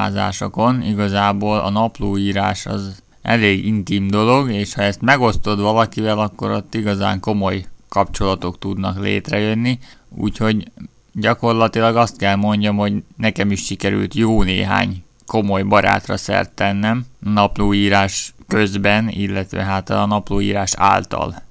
közös 0.00 0.38
kocsmázásokon 0.38 0.82
igazából 0.82 1.58
a 1.58 1.70
naplóírás 1.70 2.66
az 2.66 3.02
elég 3.22 3.66
intim 3.66 4.08
dolog, 4.08 4.50
és 4.50 4.74
ha 4.74 4.82
ezt 4.82 5.00
megosztod 5.00 5.60
valakivel, 5.60 6.18
akkor 6.18 6.50
ott 6.50 6.74
igazán 6.74 7.20
komoly 7.20 7.64
kapcsolatok 7.88 8.58
tudnak 8.58 9.00
létrejönni, 9.00 9.78
úgyhogy 10.08 10.70
gyakorlatilag 11.12 11.96
azt 11.96 12.16
kell 12.16 12.36
mondjam, 12.36 12.76
hogy 12.76 13.02
nekem 13.16 13.50
is 13.50 13.64
sikerült 13.64 14.14
jó 14.14 14.42
néhány 14.42 15.02
komoly 15.26 15.62
barátra 15.62 16.16
szert 16.16 16.50
tennem 16.50 17.06
naplóírás 17.18 18.34
közben, 18.48 19.08
illetve 19.08 19.64
hát 19.64 19.90
a 19.90 20.06
naplóírás 20.06 20.72
által. 20.76 21.42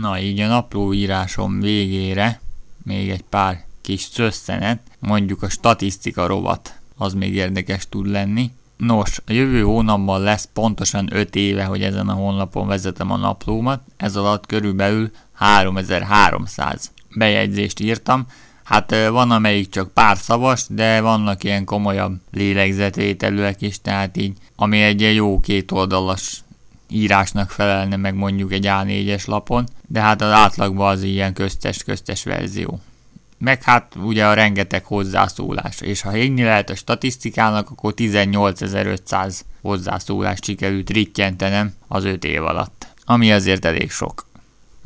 Na 0.00 0.20
így 0.20 0.40
a 0.40 0.46
naplóírásom 0.46 1.60
végére 1.60 2.40
még 2.84 3.10
egy 3.10 3.24
pár 3.28 3.64
kis 3.80 4.00
szösszenet, 4.00 4.80
mondjuk 4.98 5.42
a 5.42 5.48
statisztika 5.48 6.26
rovat, 6.26 6.80
az 7.02 7.14
még 7.14 7.34
érdekes 7.34 7.88
tud 7.88 8.06
lenni. 8.06 8.50
Nos, 8.76 9.20
a 9.26 9.32
jövő 9.32 9.62
hónapban 9.62 10.20
lesz 10.20 10.48
pontosan 10.52 11.08
5 11.12 11.36
éve, 11.36 11.64
hogy 11.64 11.82
ezen 11.82 12.08
a 12.08 12.12
honlapon 12.12 12.66
vezetem 12.66 13.10
a 13.10 13.16
naplómat, 13.16 13.82
ez 13.96 14.16
alatt 14.16 14.46
körülbelül 14.46 15.10
3300 15.32 16.90
bejegyzést 17.14 17.80
írtam, 17.80 18.26
Hát 18.62 19.08
van 19.08 19.30
amelyik 19.30 19.68
csak 19.68 19.92
pár 19.92 20.16
szavas, 20.16 20.64
de 20.68 21.00
vannak 21.00 21.44
ilyen 21.44 21.64
komolyabb 21.64 22.20
lélegzetvételűek 22.30 23.62
is, 23.62 23.80
tehát 23.80 24.16
így, 24.16 24.36
ami 24.56 24.82
egy 24.82 25.14
jó 25.14 25.40
kétoldalas 25.40 26.42
írásnak 26.88 27.50
felelne 27.50 27.96
meg 27.96 28.14
mondjuk 28.14 28.52
egy 28.52 28.66
A4-es 28.68 29.26
lapon, 29.26 29.68
de 29.86 30.00
hát 30.00 30.20
az 30.22 30.30
átlagban 30.30 30.90
az 30.90 31.02
ilyen 31.02 31.32
köztes-köztes 31.32 32.24
verzió. 32.24 32.80
Meg 33.44 33.62
hát 33.62 33.94
ugye 34.02 34.26
a 34.26 34.34
rengeteg 34.34 34.84
hozzászólás, 34.84 35.80
és 35.80 36.00
ha 36.00 36.10
hívni 36.10 36.42
lehet 36.42 36.70
a 36.70 36.74
statisztikának, 36.74 37.70
akkor 37.70 37.94
18.500 37.96 39.40
hozzászólást 39.62 40.44
sikerült 40.44 40.90
rittyentenem 40.90 41.74
az 41.88 42.04
5 42.04 42.24
év 42.24 42.44
alatt, 42.44 42.86
ami 43.04 43.32
azért 43.32 43.64
elég 43.64 43.90
sok. 43.90 44.26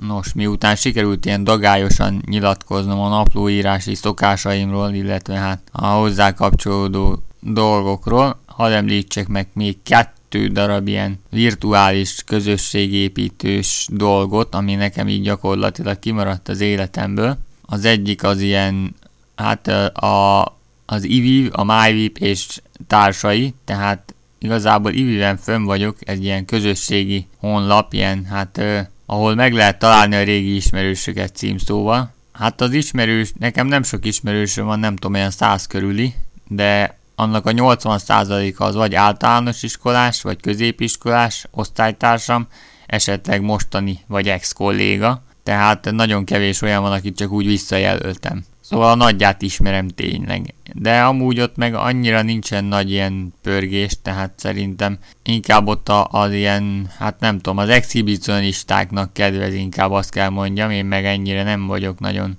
Nos, 0.07 0.33
miután 0.33 0.77
sikerült 0.77 1.25
ilyen 1.25 1.45
dagályosan 1.45 2.23
nyilatkoznom 2.27 3.01
a 3.01 3.09
naplóírási 3.09 3.95
szokásaimról, 3.95 4.91
illetve 4.93 5.35
hát 5.35 5.61
a 5.73 5.87
hozzá 5.87 6.35
kapcsolódó 6.35 7.23
dolgokról, 7.41 8.41
hadd 8.47 8.73
említsek 8.73 9.29
meg 9.29 9.47
még 9.53 9.83
kettő 9.83 10.47
darab 10.47 10.89
ilyen 10.89 11.21
virtuális 11.31 12.23
közösségépítős 12.27 13.89
dolgot, 13.93 14.55
ami 14.55 14.75
nekem 14.75 15.09
így 15.09 15.23
gyakorlatilag 15.23 15.99
kimaradt 15.99 16.49
az 16.49 16.61
életemből. 16.61 17.45
Az 17.67 17.85
egyik 17.85 18.23
az 18.23 18.41
ilyen, 18.41 18.95
hát 19.37 19.67
a, 19.97 20.45
az 20.87 21.05
IVIV, 21.05 21.51
a 21.53 21.65
MyVip 21.65 22.19
és 22.19 22.61
társai, 22.87 23.55
tehát 23.65 24.15
igazából 24.39 24.93
IVIV-en 24.93 25.37
fönn 25.37 25.65
vagyok, 25.65 25.97
egy 26.01 26.25
ilyen 26.25 26.45
közösségi 26.45 27.27
honlap, 27.39 27.93
ilyen 27.93 28.25
hát 28.25 28.61
ahol 29.07 29.35
meg 29.35 29.53
lehet 29.53 29.79
találni 29.79 30.15
a 30.15 30.23
régi 30.23 30.55
ismerősöket 30.55 31.37
címszóval. 31.37 32.15
Hát 32.33 32.61
az 32.61 32.73
ismerős, 32.73 33.33
nekem 33.39 33.67
nem 33.67 33.83
sok 33.83 34.05
ismerősöm 34.05 34.67
van, 34.67 34.79
nem 34.79 34.95
tudom, 34.95 35.15
olyan 35.15 35.31
száz 35.31 35.67
körüli, 35.67 36.15
de 36.49 36.99
annak 37.15 37.47
a 37.47 37.51
80%-a 37.51 38.65
az 38.65 38.75
vagy 38.75 38.95
általános 38.95 39.63
iskolás, 39.63 40.23
vagy 40.23 40.41
középiskolás 40.41 41.47
osztálytársam, 41.51 42.47
esetleg 42.87 43.43
mostani 43.43 43.99
vagy 44.07 44.29
ex-kolléga, 44.29 45.23
tehát 45.47 45.91
nagyon 45.91 46.25
kevés 46.25 46.63
olyan 46.63 46.83
van, 46.83 46.93
akit 46.93 47.17
csak 47.17 47.31
úgy 47.31 47.47
visszajelöltem. 47.47 48.45
Szóval 48.61 48.91
a 48.91 48.95
nagyját 48.95 49.43
ismerem 49.43 49.89
tényleg. 49.89 50.55
De 50.73 51.03
amúgy 51.03 51.41
ott 51.41 51.57
meg 51.57 51.75
annyira 51.75 52.23
nincsen 52.23 52.65
nagy 52.65 52.91
ilyen 52.91 53.35
pörgés, 53.43 53.97
tehát 54.03 54.33
szerintem 54.37 54.99
inkább 55.23 55.67
ott 55.67 55.89
az 56.11 56.33
ilyen, 56.33 56.91
hát 56.99 57.21
nem 57.21 57.37
tudom, 57.37 57.59
az 57.59 57.69
exhibicionistáknak 57.69 59.13
kedvez 59.13 59.55
inkább 59.55 59.91
azt 59.91 60.11
kell 60.11 60.29
mondjam, 60.29 60.71
én 60.71 60.85
meg 60.85 61.05
ennyire 61.05 61.43
nem 61.43 61.67
vagyok 61.67 62.01
nagyon 62.01 62.37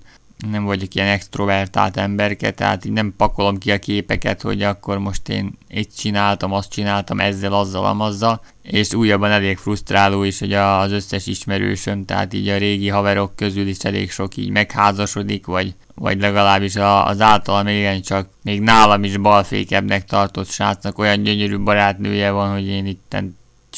nem 0.52 0.64
vagyok 0.64 0.96
ilyen 0.96 1.08
extrovertált 1.08 1.98
emberke, 1.98 2.52
tehát 2.52 2.86
így 2.86 2.92
nem 2.92 3.14
pakolom 3.18 3.58
ki 3.58 3.72
a 3.72 3.80
képeket, 3.80 4.42
hogy 4.42 4.62
akkor 4.62 4.98
most 4.98 5.30
én 5.30 5.58
itt 5.68 5.96
csináltam, 5.96 6.54
azt 6.54 6.72
csináltam, 6.72 7.20
ezzel, 7.20 7.54
azzal, 7.54 7.86
amazzal, 7.86 8.42
és 8.62 8.94
újabban 8.94 9.32
elég 9.32 9.58
frusztráló 9.58 10.24
is, 10.24 10.40
hogy 10.40 10.54
az 10.54 10.92
összes 10.92 11.28
ismerősöm, 11.28 12.06
tehát 12.06 12.34
így 12.34 12.48
a 12.48 12.58
régi 12.58 12.90
haverok 12.90 13.36
közül 13.36 13.68
is 13.68 13.78
elég 13.78 14.12
sok 14.12 14.38
így 14.38 14.50
megházasodik, 14.50 15.46
vagy, 15.46 15.74
vagy 15.96 16.20
legalábbis 16.20 16.76
az 16.76 17.22
általam 17.22 17.68
igen 17.68 18.02
csak 18.02 18.30
még 18.44 18.62
nálam 18.62 19.04
is 19.04 19.18
balfékebbnek 19.18 20.06
tartott 20.06 20.50
srácnak 20.50 20.98
olyan 20.98 21.24
gyönyörű 21.24 21.58
barátnője 21.58 22.32
van, 22.32 22.52
hogy 22.52 22.68
én 22.68 22.86
itt 22.86 23.16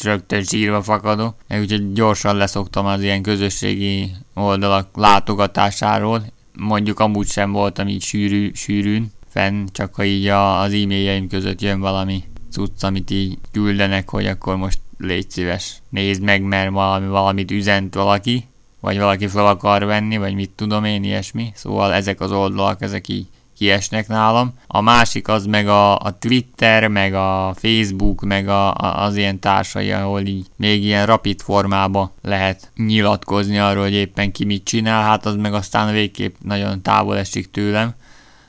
rögtön 0.03 0.43
sírva 0.43 0.83
fakadok, 0.83 1.35
úgyhogy 1.49 1.93
gyorsan 1.93 2.35
leszoktam 2.35 2.85
az 2.85 3.01
ilyen 3.01 3.21
közösségi 3.21 4.11
oldalak 4.33 4.87
látogatásáról, 4.93 6.23
mondjuk 6.59 6.99
amúgy 6.99 7.27
sem 7.27 7.51
voltam 7.51 7.87
így 7.87 8.01
sűrű, 8.01 8.51
sűrűn 8.53 9.11
fenn, 9.27 9.65
csak 9.71 9.95
ha 9.95 10.03
így 10.03 10.27
a, 10.27 10.61
az 10.61 10.73
e-mailjeim 10.73 11.27
között 11.27 11.61
jön 11.61 11.79
valami 11.79 12.23
cucc, 12.51 12.83
amit 12.83 13.11
így 13.11 13.37
küldenek, 13.51 14.09
hogy 14.09 14.25
akkor 14.25 14.55
most 14.55 14.79
légy 14.97 15.29
szíves, 15.29 15.81
nézd 15.89 16.21
meg, 16.21 16.41
mert 16.41 16.71
valami, 16.71 17.07
valamit 17.07 17.51
üzent 17.51 17.93
valaki, 17.93 18.47
vagy 18.79 18.97
valaki 18.97 19.27
fel 19.27 19.47
akar 19.47 19.85
venni, 19.85 20.17
vagy 20.17 20.33
mit 20.33 20.49
tudom 20.49 20.83
én, 20.83 21.03
ilyesmi. 21.03 21.51
Szóval 21.55 21.93
ezek 21.93 22.21
az 22.21 22.31
oldalak, 22.31 22.81
ezek 22.81 23.07
így 23.07 23.27
kiesnek 23.59 24.07
nálam. 24.07 24.53
A 24.67 24.81
másik 24.81 25.27
az 25.27 25.45
meg 25.45 25.67
a, 25.67 25.99
a 25.99 26.17
Twitter, 26.19 26.87
meg 26.87 27.13
a 27.13 27.53
Facebook, 27.55 28.21
meg 28.21 28.47
a, 28.47 28.73
a, 28.73 29.03
az 29.03 29.15
ilyen 29.15 29.39
társai, 29.39 29.91
ahol 29.91 30.21
így 30.21 30.45
még 30.55 30.83
ilyen 30.83 31.05
rapid 31.05 31.41
formába 31.41 32.13
lehet 32.21 32.71
nyilatkozni 32.75 33.57
arról, 33.57 33.83
hogy 33.83 33.93
éppen 33.93 34.31
ki 34.31 34.45
mit 34.45 34.63
csinál, 34.63 35.03
hát 35.03 35.25
az 35.25 35.35
meg 35.35 35.53
aztán 35.53 35.93
végképp 35.93 36.35
nagyon 36.43 36.81
távol 36.81 37.17
esik 37.17 37.51
tőlem. 37.51 37.95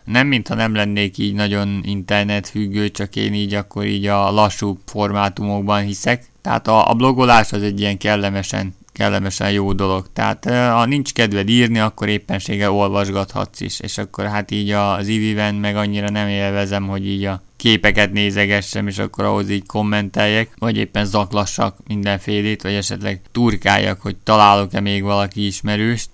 Nem, 0.05 0.27
mintha 0.27 0.55
nem 0.55 0.75
lennék 0.75 1.19
így 1.19 1.35
nagyon 1.35 1.81
internetfüggő, 1.85 2.91
csak 2.91 3.17
én 3.17 3.35
így 3.35 3.55
akkor 3.55 3.85
így 3.85 4.07
a 4.07 4.31
lassú 4.31 4.79
formátumokban 4.87 5.83
hiszek. 5.83 6.31
Tehát 6.43 6.69
a, 6.69 6.91
a 6.91 6.95
blogolás 6.95 7.53
az 7.53 7.63
egy 7.63 7.81
ilyen 7.81 7.99
kellemesen 7.99 8.75
kellemesen 8.93 9.53
jó 9.53 9.73
dolog. 9.73 10.07
Tehát 10.13 10.45
ha 10.51 10.85
nincs 10.85 11.13
kedved 11.13 11.49
írni, 11.49 11.79
akkor 11.79 12.09
éppensége 12.09 12.71
olvasgathatsz 12.71 13.61
is, 13.61 13.81
és 13.81 13.99
akkor 13.99 14.25
hát 14.25 14.51
így 14.51 14.71
az 14.71 15.07
iviven 15.07 15.55
meg 15.55 15.77
annyira 15.77 16.09
nem 16.11 16.29
élvezem, 16.29 16.89
hogy 16.89 17.07
így 17.07 17.25
a 17.25 17.43
képeket 17.57 18.13
nézegessem, 18.13 18.87
és 18.87 18.99
akkor 18.99 19.25
ahhoz 19.25 19.51
így 19.51 19.67
kommenteljek, 19.67 20.51
vagy 20.59 20.77
éppen 20.77 21.05
zaklassak 21.05 21.77
mindenfélét, 21.87 22.63
vagy 22.63 22.75
esetleg 22.75 23.21
turkáljak, 23.33 24.01
hogy 24.01 24.17
találok-e 24.17 24.81
még 24.81 25.03
valaki 25.03 25.47
ismerőst, 25.47 26.11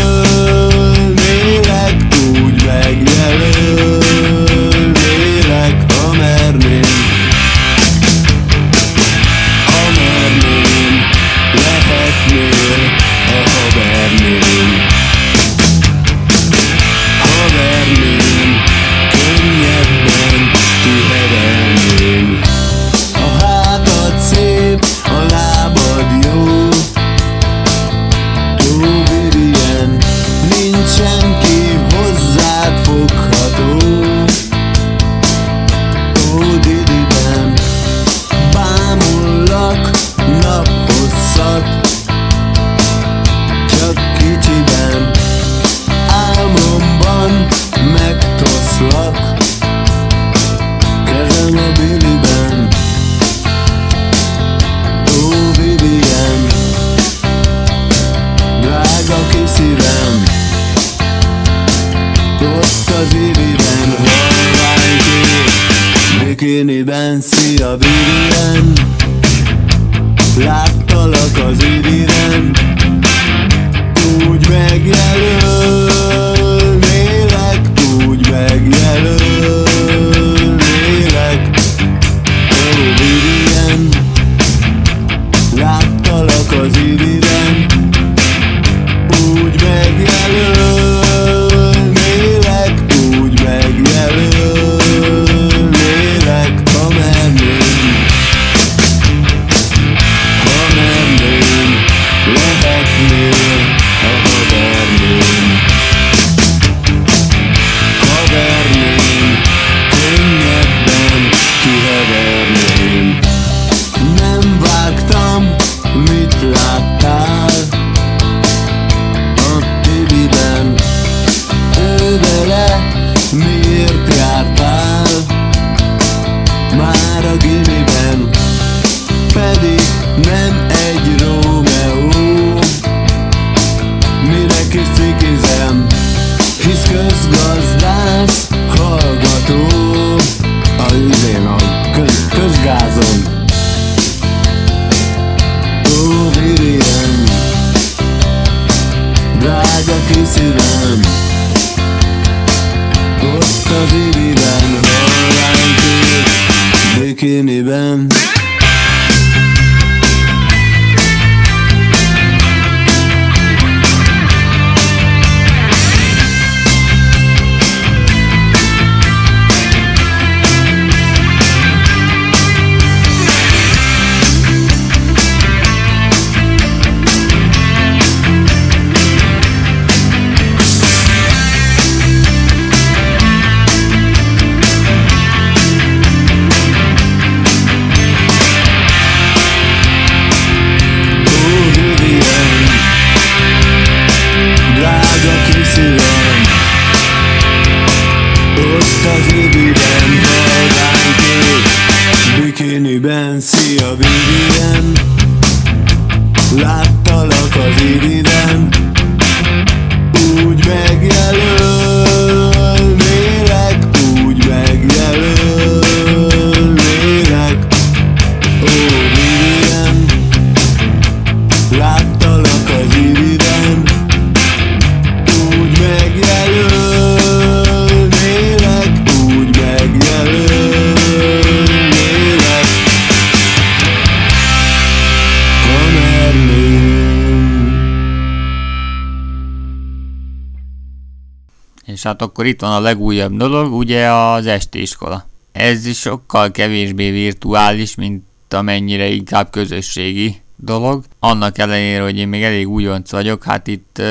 És 242.00 242.06
hát 242.06 242.22
akkor 242.22 242.46
itt 242.46 242.62
van 242.62 242.72
a 242.72 242.80
legújabb 242.80 243.38
dolog, 243.38 243.74
ugye 243.74 244.12
az 244.12 244.46
estiskola. 244.46 245.26
Ez 245.52 245.86
is 245.86 246.00
sokkal 246.00 246.52
kevésbé 246.52 247.12
virtuális, 247.12 247.96
mint 247.96 248.24
amennyire 248.50 249.08
inkább 249.08 249.50
közösségi 249.50 250.42
dolog. 250.56 251.04
Annak 251.20 251.58
ellenére, 251.58 252.04
hogy 252.04 252.18
én 252.18 252.28
még 252.28 252.44
elég 252.44 252.70
újonc 252.70 253.12
vagyok, 253.12 253.44
hát 253.44 253.68
itt 253.68 254.02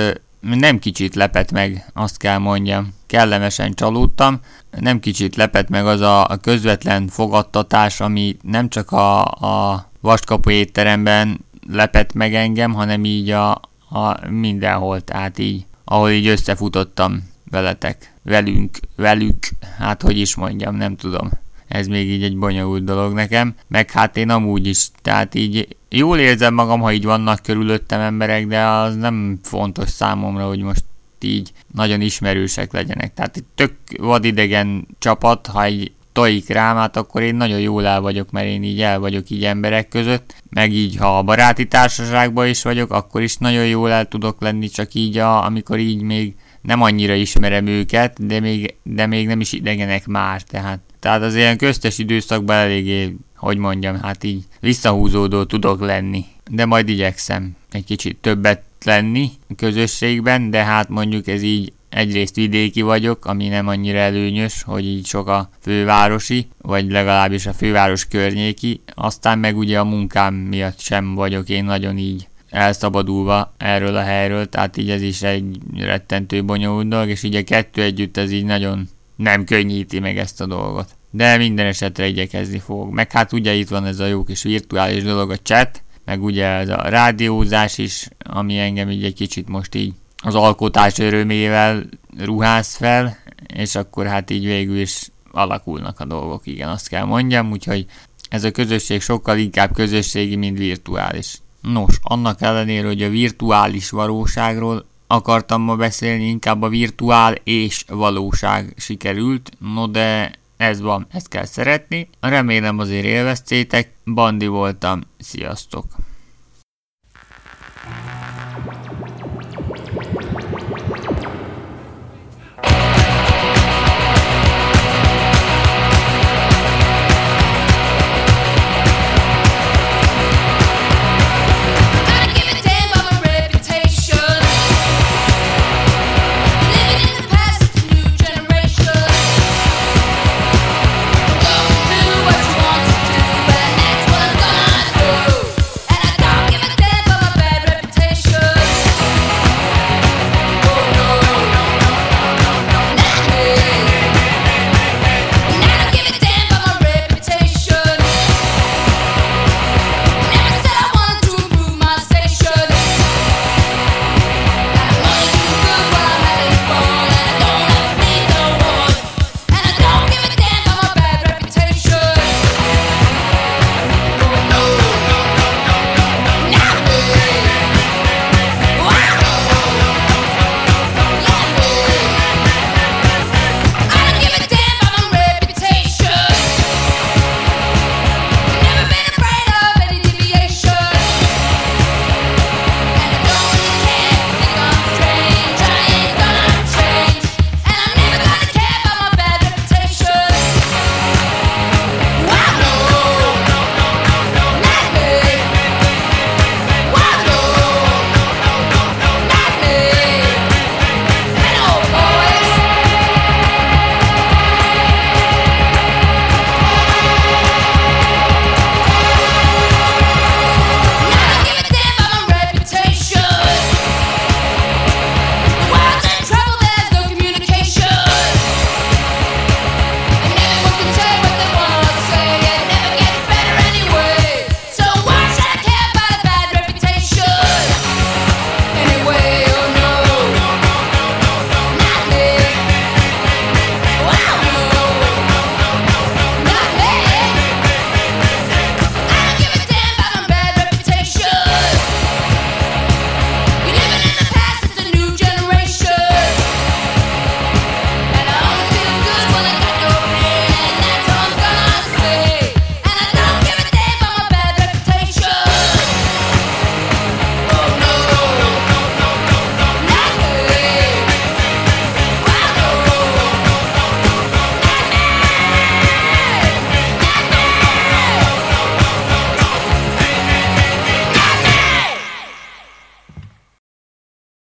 nem 0.41 0.79
kicsit 0.79 1.15
lepett 1.15 1.53
meg, 1.53 1.91
azt 1.95 2.17
kell 2.17 2.39
mondjam. 2.39 2.95
Kellemesen 3.07 3.75
csalódtam. 3.75 4.41
Nem 4.81 5.01
kicsit 5.01 5.37
lepett 5.37 5.69
meg 5.69 5.87
az 5.87 6.01
a, 6.01 6.27
a 6.27 6.37
közvetlen 6.37 7.07
fogadtatás, 7.07 8.01
ami 8.01 8.37
nem 8.43 8.69
csak 8.69 8.93
a, 8.93 9.25
a 9.25 9.87
vaskapu 10.01 10.51
étteremben 10.51 11.41
lepett 11.73 12.13
meg 12.13 12.35
engem, 12.35 12.73
hanem 12.73 13.05
így 13.05 13.31
a, 13.31 13.51
a 13.91 14.29
mindenhol, 14.31 15.01
tehát 15.01 15.39
így, 15.39 15.67
ahol 15.85 16.11
így 16.11 16.27
összefutottam 16.27 17.37
veletek, 17.51 18.15
velünk, 18.23 18.79
velük, 18.97 19.49
hát 19.79 20.03
hogy 20.03 20.19
is 20.19 20.35
mondjam, 20.35 20.77
nem 20.77 20.97
tudom. 20.97 21.31
Ez 21.69 21.87
még 21.87 22.11
így 22.11 22.23
egy 22.23 22.37
bonyolult 22.37 22.85
dolog 22.85 23.13
nekem, 23.13 23.55
meg 23.69 23.91
hát 23.91 24.17
én 24.17 24.31
amúgy 24.31 24.67
is, 24.67 24.89
tehát 25.03 25.35
így 25.35 25.77
jól 25.89 26.19
érzem 26.19 26.55
magam, 26.55 26.81
ha 26.81 26.93
így 26.93 27.05
vannak 27.05 27.43
körülöttem 27.43 28.01
emberek, 28.01 28.47
de 28.47 28.63
az 28.65 28.97
nem 28.97 29.39
fontos 29.43 29.89
számomra, 29.89 30.47
hogy 30.47 30.61
most 30.61 30.85
így 31.21 31.53
nagyon 31.75 32.01
ismerősek 32.01 32.73
legyenek. 32.73 33.15
Tehát 33.15 33.37
itt 33.37 33.49
tök 33.55 33.73
vadidegen 33.97 34.87
csapat, 34.99 35.47
ha 35.47 35.63
egy 35.63 35.93
tojik 36.13 36.49
rám, 36.49 36.77
hát 36.77 36.97
akkor 36.97 37.23
én 37.23 37.35
nagyon 37.35 37.61
jól 37.61 37.87
el 37.87 38.01
vagyok, 38.01 38.31
mert 38.31 38.47
én 38.47 38.63
így 38.63 38.81
el 38.81 38.99
vagyok 38.99 39.31
így 39.31 39.45
emberek 39.45 39.89
között, 39.89 40.35
meg 40.51 40.73
így 40.73 40.97
ha 40.97 41.19
a 41.19 41.23
baráti 41.23 41.67
társaságban 41.67 42.49
is 42.49 42.63
vagyok, 42.63 42.91
akkor 42.91 43.23
is 43.23 43.37
nagyon 43.37 43.67
jól 43.67 43.91
el 43.91 44.09
tudok 44.09 44.41
lenni, 44.41 44.69
csak 44.69 44.95
így 44.95 45.19
a, 45.19 45.45
amikor 45.45 45.79
így 45.79 46.03
még 46.03 46.35
nem 46.61 46.83
annyira 46.83 47.15
ismerem 47.15 47.67
őket, 47.67 48.27
de 48.27 48.41
még, 48.41 48.75
de 48.83 49.07
még 49.07 49.27
nem 49.27 49.41
is 49.41 49.53
idegenek 49.53 50.07
már, 50.07 50.43
tehát, 50.43 50.81
tehát 51.01 51.23
az 51.23 51.35
ilyen 51.35 51.57
köztes 51.57 51.99
időszakban 51.99 52.57
eléggé, 52.57 53.17
hogy 53.37 53.57
mondjam, 53.57 54.01
hát 54.01 54.25
így 54.25 54.45
visszahúzódó 54.61 55.45
tudok 55.45 55.81
lenni, 55.81 56.25
de 56.51 56.65
majd 56.65 56.89
igyekszem 56.89 57.57
egy 57.71 57.85
kicsit 57.85 58.17
többet 58.17 58.63
lenni 58.85 59.31
a 59.49 59.55
közösségben, 59.55 60.51
de 60.51 60.65
hát 60.65 60.89
mondjuk 60.89 61.27
ez 61.27 61.43
így 61.43 61.73
egyrészt 61.89 62.35
vidéki 62.35 62.83
vagyok, 62.83 63.25
ami 63.25 63.49
nem 63.49 63.69
annyira 63.69 63.99
előnyös, 63.99 64.63
hogy 64.63 64.85
így 64.85 65.07
sok 65.07 65.29
a 65.29 65.51
fővárosi, 65.61 66.49
vagy 66.63 66.91
legalábbis 66.91 67.47
a 67.47 67.53
főváros 67.53 68.05
környéki, 68.05 68.81
aztán 68.95 69.39
meg 69.39 69.57
ugye 69.57 69.79
a 69.79 69.85
munkám 69.85 70.35
miatt 70.35 70.81
sem 70.81 71.15
vagyok 71.15 71.49
én 71.49 71.65
nagyon 71.65 71.99
így 71.99 72.29
elszabadulva 72.51 73.55
erről 73.57 73.97
a 73.97 74.03
helyről, 74.03 74.49
tehát 74.49 74.77
így 74.77 74.91
ez 74.91 75.03
is 75.03 75.23
egy 75.23 75.59
rettentő 75.77 76.45
bonyolult 76.45 76.89
dolog, 76.89 77.09
és 77.09 77.23
így 77.23 77.35
a 77.35 77.45
kettő 77.45 77.83
együtt 77.83 78.17
ez 78.17 78.31
így 78.31 78.45
nagyon 78.45 78.89
nem 79.17 79.45
könnyíti 79.45 79.99
meg 79.99 80.19
ezt 80.19 80.41
a 80.41 80.47
dolgot. 80.47 80.97
De 81.11 81.37
minden 81.37 81.67
esetre 81.67 82.07
igyekezni 82.07 82.59
fog. 82.59 82.93
Meg 82.93 83.13
hát 83.13 83.33
ugye 83.33 83.55
itt 83.55 83.69
van 83.69 83.87
ez 83.87 83.99
a 83.99 84.07
jó 84.07 84.25
kis 84.25 84.43
virtuális 84.43 85.03
dolog, 85.03 85.31
a 85.31 85.37
chat, 85.37 85.83
meg 86.05 86.23
ugye 86.23 86.47
ez 86.47 86.69
a 86.69 86.89
rádiózás 86.89 87.79
is, 87.79 88.09
ami 88.19 88.59
engem 88.59 88.91
így 88.91 89.05
egy 89.05 89.15
kicsit 89.15 89.49
most 89.49 89.75
így 89.75 89.93
az 90.23 90.35
alkotás 90.35 90.99
örömével 90.99 91.83
ruház 92.19 92.75
fel, 92.75 93.19
és 93.55 93.75
akkor 93.75 94.07
hát 94.07 94.31
így 94.31 94.45
végül 94.45 94.81
is 94.81 95.11
alakulnak 95.31 96.01
a 96.01 96.05
dolgok, 96.05 96.47
igen, 96.47 96.69
azt 96.69 96.89
kell 96.89 97.05
mondjam, 97.05 97.51
úgyhogy 97.51 97.87
ez 98.29 98.45
a 98.45 98.51
közösség 98.51 99.01
sokkal 99.01 99.39
inkább 99.39 99.73
közösségi, 99.73 100.37
mint 100.37 100.59
virtuális. 100.59 101.39
Nos, 101.61 101.99
annak 102.03 102.41
ellenére, 102.41 102.87
hogy 102.87 103.03
a 103.03 103.09
virtuális 103.09 103.91
valóságról 103.91 104.87
akartam 105.07 105.63
ma 105.63 105.77
beszélni, 105.77 106.25
inkább 106.25 106.63
a 106.63 106.69
virtuál 106.69 107.35
és 107.45 107.85
valóság 107.89 108.75
sikerült, 108.77 109.51
no 109.59 109.87
de 109.87 110.33
ez 110.57 110.81
van, 110.81 111.07
ezt 111.11 111.29
kell 111.29 111.45
szeretni. 111.45 112.09
Remélem 112.21 112.79
azért 112.79 113.05
élveztétek, 113.05 113.93
Bandi 114.05 114.47
voltam, 114.47 115.01
sziasztok! 115.19 115.85